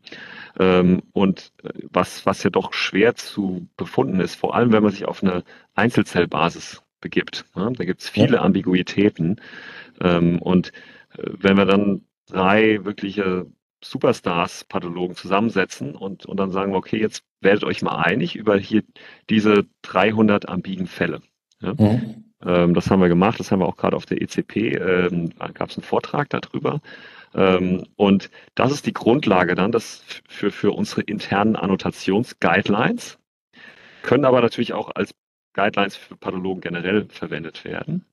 [0.58, 4.92] Ähm, und äh, was, was ja doch schwer zu befunden ist, vor allem wenn man
[4.92, 7.44] sich auf eine Einzelzellbasis begibt.
[7.54, 7.70] Ja.
[7.70, 8.40] Da gibt es viele.
[8.40, 9.40] Ambiguitäten.
[9.98, 10.72] Und
[11.16, 13.46] äh, wenn wir dann drei wirkliche
[13.82, 18.56] Superstars, Pathologen zusammensetzen und, und dann sagen wir, okay, jetzt werdet euch mal einig über
[18.56, 18.82] hier
[19.30, 21.20] diese 300 ambigen Fälle.
[21.60, 21.74] Ja?
[21.74, 22.24] Mhm.
[22.44, 25.48] Ähm, das haben wir gemacht, das haben wir auch gerade auf der ECP, ähm, da
[25.48, 26.80] gab es einen Vortrag darüber.
[27.34, 33.18] Ähm, und das ist die Grundlage dann das für, für unsere internen Annotations-Guidelines,
[34.02, 35.14] können aber natürlich auch als
[35.54, 38.04] Guidelines für Pathologen generell verwendet werden.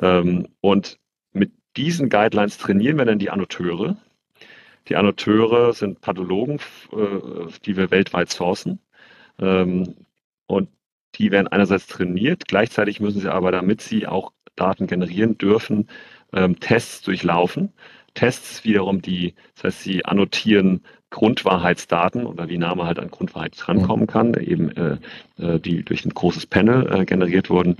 [0.00, 0.98] Ähm, und
[1.32, 3.96] mit diesen Guidelines trainieren wir dann die Annoteure.
[4.88, 6.58] Die Annoteure sind Pathologen,
[6.92, 8.80] äh, die wir weltweit sourcen.
[9.38, 9.94] Ähm,
[10.46, 10.68] und
[11.16, 15.88] die werden einerseits trainiert, gleichzeitig müssen sie aber, damit sie auch Daten generieren dürfen,
[16.32, 17.72] ähm, Tests durchlaufen.
[18.14, 24.04] Tests wiederum, die, das heißt, sie annotieren Grundwahrheitsdaten oder wie Name halt an Grundwahrheit drankommen
[24.04, 24.10] mhm.
[24.10, 24.98] kann, eben äh,
[25.38, 27.76] äh, die durch ein großes Panel äh, generiert wurden.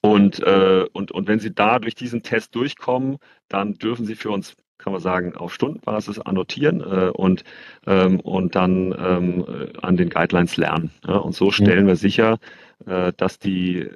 [0.00, 3.16] Und, äh, und, und wenn Sie da durch diesen Test durchkommen,
[3.48, 7.42] dann dürfen Sie für uns kann man sagen, auf Stundenbasis annotieren äh, und,
[7.86, 10.90] ähm, und dann ähm, an den Guidelines lernen.
[11.06, 11.16] Ja?
[11.16, 11.88] Und so stellen mhm.
[11.88, 12.38] wir sicher,
[12.86, 13.88] äh, dass, die,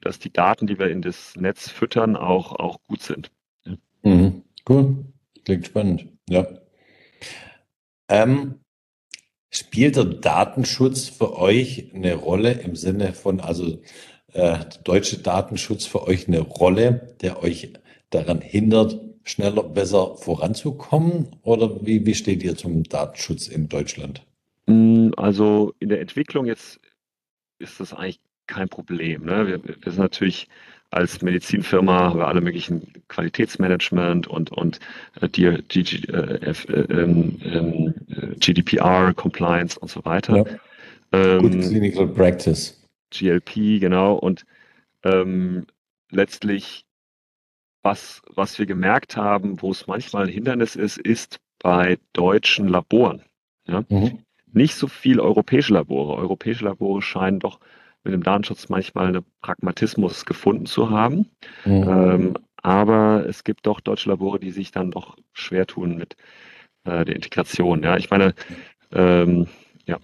[0.00, 3.30] dass die Daten, die wir in das Netz füttern, auch, auch gut sind.
[3.64, 3.74] Ja.
[4.02, 4.42] Mhm.
[4.68, 5.04] Cool.
[5.44, 6.08] Klingt spannend.
[6.28, 6.44] Ja.
[8.08, 8.56] Ähm,
[9.50, 13.80] spielt der Datenschutz für euch eine Rolle im Sinne von, also
[14.32, 17.72] äh, deutsche Datenschutz für euch eine Rolle, der euch
[18.10, 21.28] daran hindert, schneller, besser voranzukommen?
[21.42, 24.22] Oder wie, wie steht ihr zum Datenschutz in Deutschland?
[24.66, 26.80] Mm, also in der Entwicklung jetzt
[27.58, 29.24] ist das eigentlich kein Problem.
[29.24, 29.46] Ne?
[29.46, 30.48] Wir, wir, sind natürlich
[30.90, 34.78] als Medizinfirma haben wir alle möglichen Qualitätsmanagement und, und
[35.20, 37.94] äh, die, die, äh, äh, ähm,
[38.38, 40.36] GDPR, Compliance und so weiter.
[40.36, 40.44] Ja.
[41.12, 42.78] Ähm, Good Clinical Practice.
[43.10, 44.14] GLP, genau.
[44.14, 44.44] Und
[45.02, 45.66] ähm,
[46.10, 46.84] letztlich
[47.82, 53.22] was, was wir gemerkt haben, wo es manchmal ein Hindernis ist, ist bei deutschen Laboren.
[53.66, 53.84] Ja?
[53.88, 54.18] Mhm.
[54.52, 56.16] Nicht so viel europäische Labore.
[56.16, 57.58] Europäische Labore scheinen doch
[58.04, 61.30] mit dem Datenschutz manchmal einen Pragmatismus gefunden zu haben.
[61.64, 61.88] Mhm.
[61.88, 66.16] Ähm, aber es gibt doch deutsche Labore, die sich dann doch schwer tun mit
[66.84, 67.82] äh, der Integration.
[67.82, 68.34] Ja, ich meine,
[68.92, 69.46] ähm,
[69.86, 69.98] ja,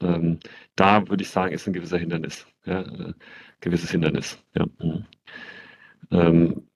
[0.00, 0.38] ähm,
[0.76, 3.12] da würde ich sagen, ist ein gewisser Hindernis, ja, äh,
[3.60, 4.38] gewisses Hindernis.
[4.54, 4.66] Ja.
[4.78, 5.04] Mhm.
[6.10, 6.68] Ähm,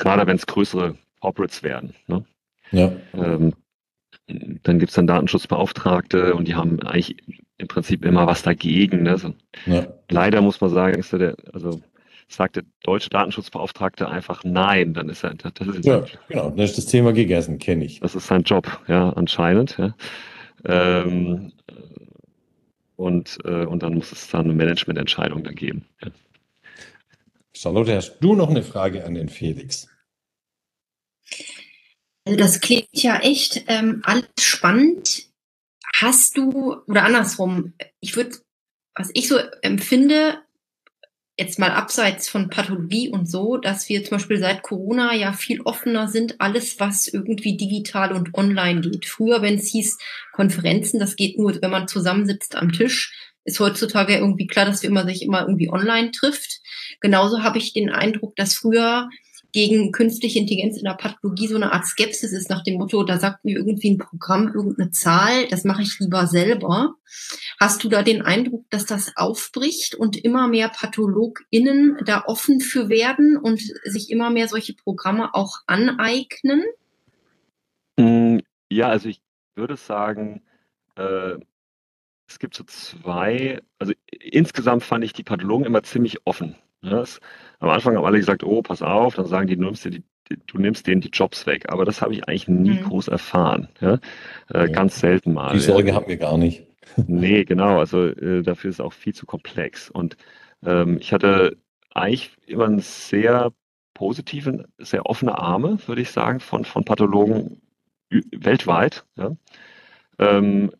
[0.00, 1.94] gerade wenn es größere Corporates werden.
[2.06, 2.24] Ne?
[2.72, 2.92] Ja.
[3.14, 3.52] Ähm,
[4.62, 7.16] dann gibt es dann Datenschutzbeauftragte und die haben eigentlich
[7.58, 9.02] im Prinzip immer was dagegen.
[9.02, 9.18] Ne?
[9.18, 9.34] So,
[9.66, 9.86] ja.
[10.08, 11.80] Leider muss man sagen, ist der, also
[12.28, 16.78] sagt der deutsche Datenschutzbeauftragte einfach nein, dann ist er, das ist ja, genau, dann ist
[16.78, 18.00] das Thema gegessen, kenne ich.
[18.00, 19.76] Das ist sein Job, ja, anscheinend.
[19.78, 19.94] Ja.
[20.64, 21.52] Ähm,
[22.96, 25.86] und, äh, und dann muss es dann eine Managemententscheidung da geben.
[26.02, 26.10] Ja.
[27.52, 29.89] Charlotte, hast du noch eine Frage an den Felix?
[32.24, 35.26] Also das klingt ja echt ähm, alles spannend.
[35.94, 38.36] Hast du, oder andersrum, ich würde,
[38.94, 40.38] was ich so empfinde,
[41.40, 45.62] jetzt mal abseits von Pathologie und so, dass wir zum Beispiel seit Corona ja viel
[45.62, 49.06] offener sind, alles, was irgendwie digital und online geht.
[49.06, 49.98] Früher, wenn es hieß
[50.32, 53.14] Konferenzen, das geht nur, wenn man zusammensitzt am Tisch,
[53.44, 56.60] ist heutzutage irgendwie klar, dass wir immer sich immer irgendwie online trifft.
[57.00, 59.08] Genauso habe ich den Eindruck, dass früher
[59.52, 63.18] gegen künstliche Intelligenz in der Pathologie so eine Art Skepsis ist nach dem Motto, da
[63.18, 66.94] sagt mir irgendwie ein Programm irgendeine Zahl, das mache ich lieber selber.
[67.58, 72.88] Hast du da den Eindruck, dass das aufbricht und immer mehr PathologInnen da offen für
[72.88, 76.64] werden und sich immer mehr solche Programme auch aneignen?
[77.96, 78.38] Mm,
[78.70, 79.20] ja, also ich
[79.56, 80.42] würde sagen,
[80.96, 81.36] äh,
[82.28, 86.56] es gibt so zwei, also insgesamt fand ich die Pathologen immer ziemlich offen.
[86.82, 87.20] Ja, es,
[87.58, 90.02] am Anfang haben alle gesagt, oh, pass auf, dann sagen die, du nimmst, dir die,
[90.46, 91.70] du nimmst denen die Jobs weg.
[91.70, 92.84] Aber das habe ich eigentlich nie mhm.
[92.84, 93.68] groß erfahren.
[93.80, 93.94] Ja?
[94.52, 94.66] Äh, ja.
[94.66, 95.52] Ganz selten mal.
[95.52, 95.94] Die Sorge ja.
[95.94, 96.66] haben wir gar nicht.
[97.06, 97.78] nee, genau.
[97.78, 99.90] Also äh, dafür ist es auch viel zu komplex.
[99.90, 100.16] Und
[100.64, 101.56] ähm, ich hatte
[101.92, 103.52] eigentlich immer einen sehr
[103.94, 107.60] positiven, sehr offene Arme, würde ich sagen, von, von Pathologen
[108.10, 109.04] weltweit.
[109.16, 109.36] Ja?
[110.18, 110.72] Ähm,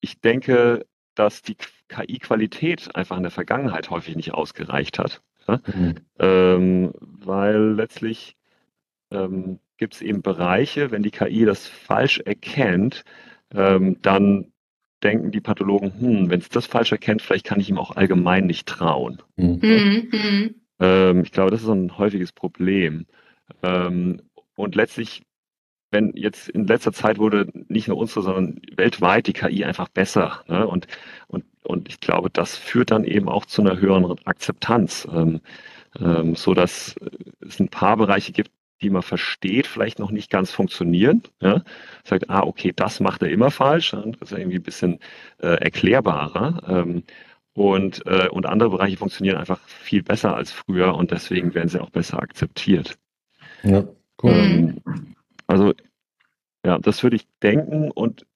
[0.00, 1.56] ich denke, dass die
[1.88, 5.22] KI-Qualität einfach in der Vergangenheit häufig nicht ausgereicht hat.
[5.48, 5.60] Ja?
[5.74, 5.94] Mhm.
[6.18, 8.36] Ähm, weil letztlich
[9.10, 13.04] ähm, gibt es eben Bereiche, wenn die KI das falsch erkennt,
[13.52, 14.52] ähm, dann
[15.02, 18.46] denken die Pathologen, hm, wenn es das falsch erkennt, vielleicht kann ich ihm auch allgemein
[18.46, 19.22] nicht trauen.
[19.36, 19.60] Mhm.
[19.60, 20.54] Mhm.
[20.80, 23.06] Ähm, ich glaube, das ist ein häufiges Problem.
[23.62, 24.22] Ähm,
[24.56, 25.22] und letztlich
[25.94, 30.42] wenn jetzt in letzter Zeit wurde nicht nur unsere, sondern weltweit die KI einfach besser.
[30.48, 30.66] Ne?
[30.66, 30.88] Und,
[31.28, 35.40] und, und ich glaube, das führt dann eben auch zu einer höheren Akzeptanz, ähm,
[35.98, 36.96] ähm, so dass
[37.40, 38.50] es ein paar Bereiche gibt,
[38.82, 41.22] die man versteht, vielleicht noch nicht ganz funktionieren.
[41.40, 41.62] Ja?
[42.02, 43.92] Sagt, ah, okay, das macht er immer falsch.
[43.92, 44.98] Das ist ja irgendwie ein bisschen
[45.38, 46.62] äh, erklärbarer.
[46.66, 47.04] Ähm,
[47.54, 51.80] und, äh, und andere Bereiche funktionieren einfach viel besser als früher und deswegen werden sie
[51.80, 52.98] auch besser akzeptiert.
[53.62, 53.84] Ja,
[54.24, 54.74] cool.
[55.46, 55.74] Also
[56.64, 58.26] ja, das würde ich denken und,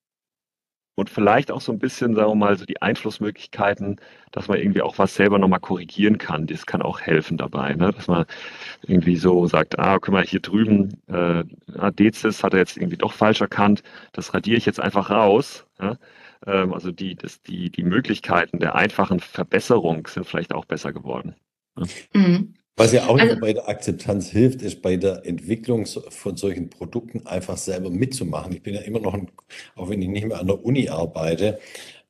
[0.97, 4.01] und vielleicht auch so ein bisschen, sagen wir mal, so die Einflussmöglichkeiten,
[4.33, 6.47] dass man irgendwie auch was selber nochmal korrigieren kann.
[6.47, 7.93] Das kann auch helfen dabei, ne?
[7.93, 8.27] dass man
[8.83, 11.45] irgendwie so sagt, ah, guck mal, hier drüben, äh,
[11.93, 15.67] Dezis hat er jetzt irgendwie doch falsch erkannt, das radiere ich jetzt einfach raus.
[15.81, 15.97] Ja?
[16.47, 21.35] Ähm, also die, das, die, die Möglichkeiten der einfachen Verbesserung sind vielleicht auch besser geworden.
[21.79, 21.87] Ja?
[22.13, 22.58] Mhm.
[22.79, 27.27] Was ja auch also, bei der Akzeptanz hilft, ist bei der Entwicklung von solchen Produkten
[27.27, 28.53] einfach selber mitzumachen.
[28.53, 29.29] Ich bin ja immer noch, ein,
[29.75, 31.59] auch wenn ich nicht mehr an der Uni arbeite,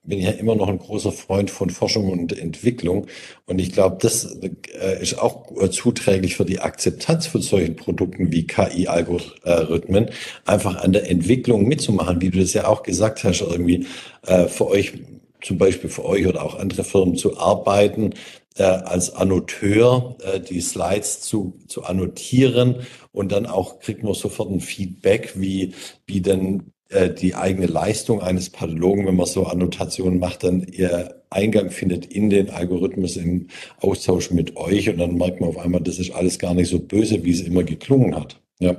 [0.05, 3.07] bin ich ja immer noch ein großer Freund von Forschung und Entwicklung.
[3.47, 8.47] Und ich glaube, das äh, ist auch zuträglich für die Akzeptanz von solchen Produkten wie
[8.47, 10.11] KI-Algorithmen,
[10.45, 13.87] einfach an der Entwicklung mitzumachen, wie du das ja auch gesagt hast, irgendwie
[14.27, 14.93] äh, für euch
[15.41, 18.13] zum Beispiel für euch oder auch andere Firmen zu arbeiten,
[18.59, 24.51] äh, als Annoteur äh, die Slides zu, zu annotieren und dann auch kriegt man sofort
[24.51, 25.75] ein Feedback, wie,
[26.07, 31.23] wie denn äh, die eigene Leistung eines Pathologen, wenn man so Annotationen macht, dann ihr
[31.31, 33.49] Eingang findet in den Algorithmus im
[33.81, 36.79] Austausch mit euch und dann merkt man auf einmal, das ist alles gar nicht so
[36.79, 38.41] böse, wie es immer geklungen hat.
[38.59, 38.75] Ja.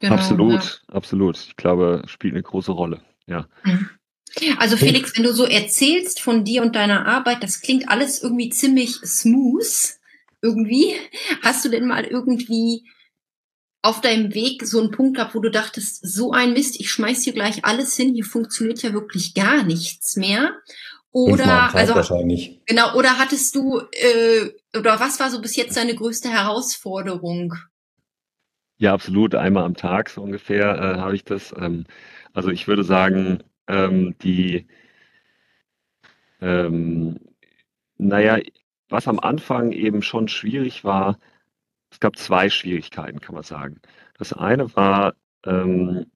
[0.00, 0.94] Genau, absolut, ja.
[0.94, 1.36] absolut.
[1.36, 3.00] Ich glaube, spielt eine große Rolle.
[3.26, 3.46] Ja.
[3.64, 3.90] Mhm.
[4.58, 8.50] Also Felix, wenn du so erzählst von dir und deiner Arbeit, das klingt alles irgendwie
[8.50, 9.98] ziemlich smooth.
[10.40, 10.94] Irgendwie.
[11.42, 12.84] Hast du denn mal irgendwie
[13.82, 17.22] auf deinem Weg so einen Punkt gehabt, wo du dachtest, so ein Mist, ich schmeiß
[17.22, 20.52] hier gleich alles hin, hier funktioniert ja wirklich gar nichts mehr?
[21.10, 22.60] Oder also wahrscheinlich.
[22.66, 27.54] genau, oder hattest du äh, oder was war so bis jetzt deine größte Herausforderung?
[28.76, 29.34] Ja, absolut.
[29.34, 31.54] Einmal am Tag so ungefähr äh, habe ich das.
[31.58, 31.86] Ähm,
[32.34, 34.66] also ich würde sagen, ähm, die,
[36.40, 37.20] ähm,
[37.98, 38.38] naja,
[38.88, 41.18] was am Anfang eben schon schwierig war,
[41.90, 43.80] es gab zwei Schwierigkeiten, kann man sagen.
[44.18, 45.14] Das eine war,
[45.44, 46.06] ähm,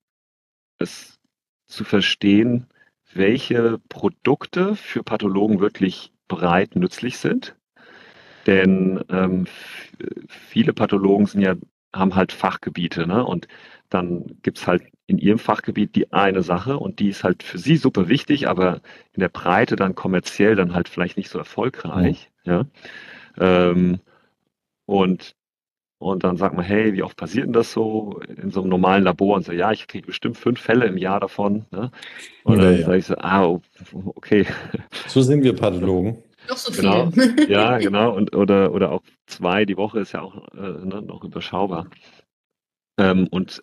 [0.79, 1.21] es
[1.67, 2.67] zu verstehen,
[3.15, 7.57] welche Produkte für Pathologen wirklich breit nützlich sind.
[8.47, 9.47] Denn ähm,
[10.29, 11.55] viele Pathologen sind ja,
[11.95, 13.25] haben halt Fachgebiete, ne?
[13.25, 13.49] Und
[13.89, 17.77] dann gibt's halt in ihrem Fachgebiet die eine Sache und die ist halt für sie
[17.77, 18.81] super wichtig, aber
[19.13, 22.31] in der Breite dann kommerziell dann halt vielleicht nicht so erfolgreich.
[22.45, 22.51] Mhm.
[22.51, 22.67] Ja?
[23.39, 24.01] Ähm,
[24.87, 25.35] und
[26.03, 29.05] und dann sagt man, hey, wie oft passiert denn das so in so einem normalen
[29.05, 29.37] Labor?
[29.37, 31.65] Und so, ja, ich kriege bestimmt fünf Fälle im Jahr davon.
[31.71, 31.93] Ne?
[32.43, 32.87] Und ja, dann ja.
[32.87, 33.61] sage ich so, ah,
[34.17, 34.45] okay.
[35.07, 36.19] So sind wir Pathologen.
[36.49, 37.09] Doch so genau.
[37.13, 37.49] viele.
[37.49, 38.17] ja, genau.
[38.17, 41.87] Und, oder, oder auch zwei die Woche ist ja auch äh, ne, noch überschaubar.
[42.99, 43.63] Ähm, und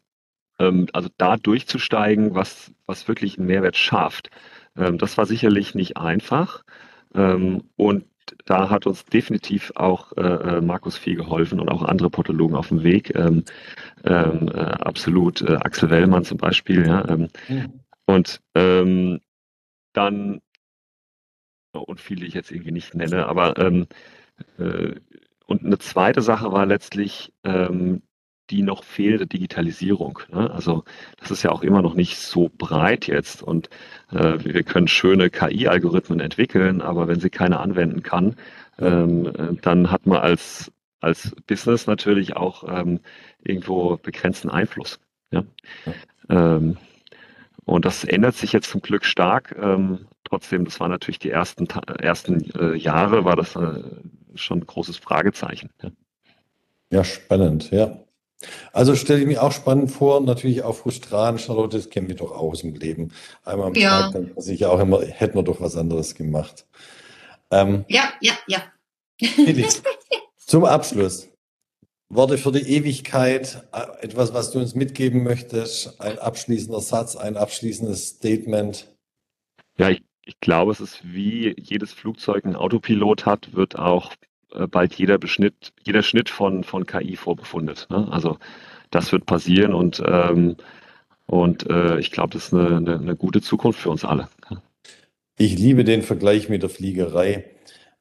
[0.60, 4.30] also da durchzusteigen, was, was wirklich einen Mehrwert schafft,
[4.78, 6.64] ähm, das war sicherlich nicht einfach.
[7.14, 8.06] Ähm, und
[8.46, 12.70] da hat uns definitiv auch äh, äh, Markus viel geholfen und auch andere Pathologen auf
[12.70, 13.16] dem Weg.
[13.16, 13.44] Ähm,
[14.04, 16.86] ähm, äh, absolut, äh, Axel Wellmann zum Beispiel.
[16.86, 17.80] Ja, ähm, mhm.
[18.06, 19.20] Und ähm,
[19.94, 20.42] dann,
[21.72, 23.88] und viele ich jetzt irgendwie nicht nenne, aber ähm,
[24.58, 24.96] äh,
[25.46, 28.04] und eine zweite Sache war letztlich ähm,
[28.50, 30.20] die noch fehlende Digitalisierung.
[30.32, 30.50] Ne?
[30.52, 30.84] Also
[31.20, 33.70] das ist ja auch immer noch nicht so breit jetzt und
[34.12, 38.36] äh, wir können schöne KI-Algorithmen entwickeln, aber wenn sie keiner anwenden kann,
[38.80, 43.00] ähm, dann hat man als, als Business natürlich auch ähm,
[43.44, 45.00] irgendwo begrenzten Einfluss.
[45.32, 45.44] Ja?
[46.30, 46.78] Ähm,
[47.66, 49.56] und das ändert sich jetzt zum Glück stark.
[49.62, 53.84] Ähm, trotzdem, das war natürlich die ersten, ersten äh, Jahre, war das äh,
[54.36, 55.70] schon ein großes Fragezeichen.
[55.82, 55.92] Ja.
[56.92, 58.00] ja, spannend, ja.
[58.72, 62.32] Also stelle ich mir auch spannend vor, natürlich auch frustrierend, Charlotte, das kennen wir doch
[62.32, 63.12] auch aus dem Leben.
[63.44, 64.04] Einmal am ja.
[64.04, 66.66] Tag denkt man sich ja auch immer, hätten wir doch was anderes gemacht.
[67.52, 68.64] Ähm, ja, ja, ja.
[70.38, 71.30] zum Abschluss.
[72.12, 77.38] Worte für die Ewigkeit, äh, etwas, was du uns mitgeben möchtest, ein abschließender Satz, ein
[77.38, 78.92] abschließendes Statement.
[79.78, 84.14] Ja, ich, ich glaube, es ist wie jedes Flugzeug ein Autopilot hat, wird auch
[84.70, 87.88] bald jeder Beschnitt, jeder Schnitt von, von KI vorbefundet.
[87.90, 88.08] Ne?
[88.12, 88.38] Also
[88.92, 90.56] das wird passieren und, ähm,
[91.28, 94.30] und äh, ich glaube, das ist eine, eine, eine, gute Zukunft für uns alle.
[95.38, 97.46] Ich liebe den Vergleich mit der Fliegerei.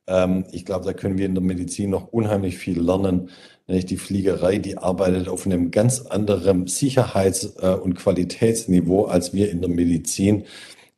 [0.07, 3.31] Ähm, ich glaube, da können wir in der Medizin noch unheimlich viel lernen.
[3.69, 9.61] Die Fliegerei, die arbeitet auf einem ganz anderen Sicherheits- äh, und Qualitätsniveau als wir in
[9.61, 10.45] der Medizin.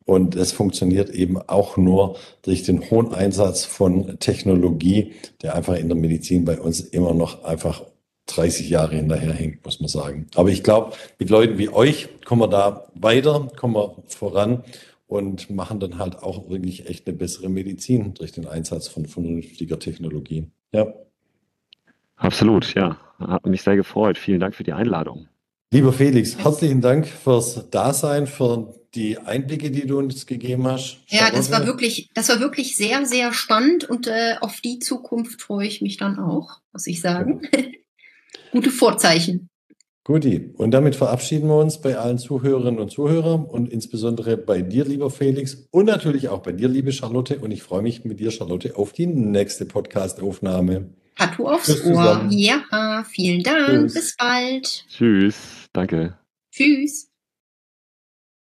[0.05, 5.89] Und es funktioniert eben auch nur durch den hohen Einsatz von Technologie, der einfach in
[5.89, 7.83] der Medizin bei uns immer noch einfach
[8.27, 10.27] 30 Jahre hinterherhängt, muss man sagen.
[10.35, 14.63] Aber ich glaube, mit Leuten wie euch kommen wir da weiter, kommen wir voran
[15.07, 19.77] und machen dann halt auch wirklich echt eine bessere Medizin durch den Einsatz von vernünftiger
[19.77, 20.49] Technologie.
[20.71, 20.87] Ja.
[22.15, 22.97] Absolut, ja.
[23.19, 24.17] Hat mich sehr gefreut.
[24.17, 25.27] Vielen Dank für die Einladung.
[25.73, 30.97] Lieber Felix, herzlichen Dank fürs Dasein, für die Einblicke, die du uns gegeben hast.
[31.07, 35.41] Ja, das war wirklich, das war wirklich sehr, sehr spannend und äh, auf die Zukunft
[35.41, 37.43] freue ich mich dann auch, muss ich sagen.
[37.55, 37.61] Ja.
[38.51, 39.47] Gute Vorzeichen.
[40.03, 40.51] Guti.
[40.57, 45.09] Und damit verabschieden wir uns bei allen Zuhörerinnen und Zuhörern und insbesondere bei dir, lieber
[45.09, 47.39] Felix, und natürlich auch bei dir, liebe Charlotte.
[47.39, 50.89] Und ich freue mich mit dir, Charlotte, auf die nächste Podcast-Aufnahme.
[51.15, 51.93] Tattoo aufs Tschüss Ohr.
[51.93, 52.31] Zusammen.
[52.31, 53.67] Ja, vielen Dank.
[53.67, 53.93] Tschüss.
[53.93, 54.85] Bis bald.
[54.89, 55.67] Tschüss.
[55.73, 56.17] Danke.
[56.51, 57.10] Tschüss.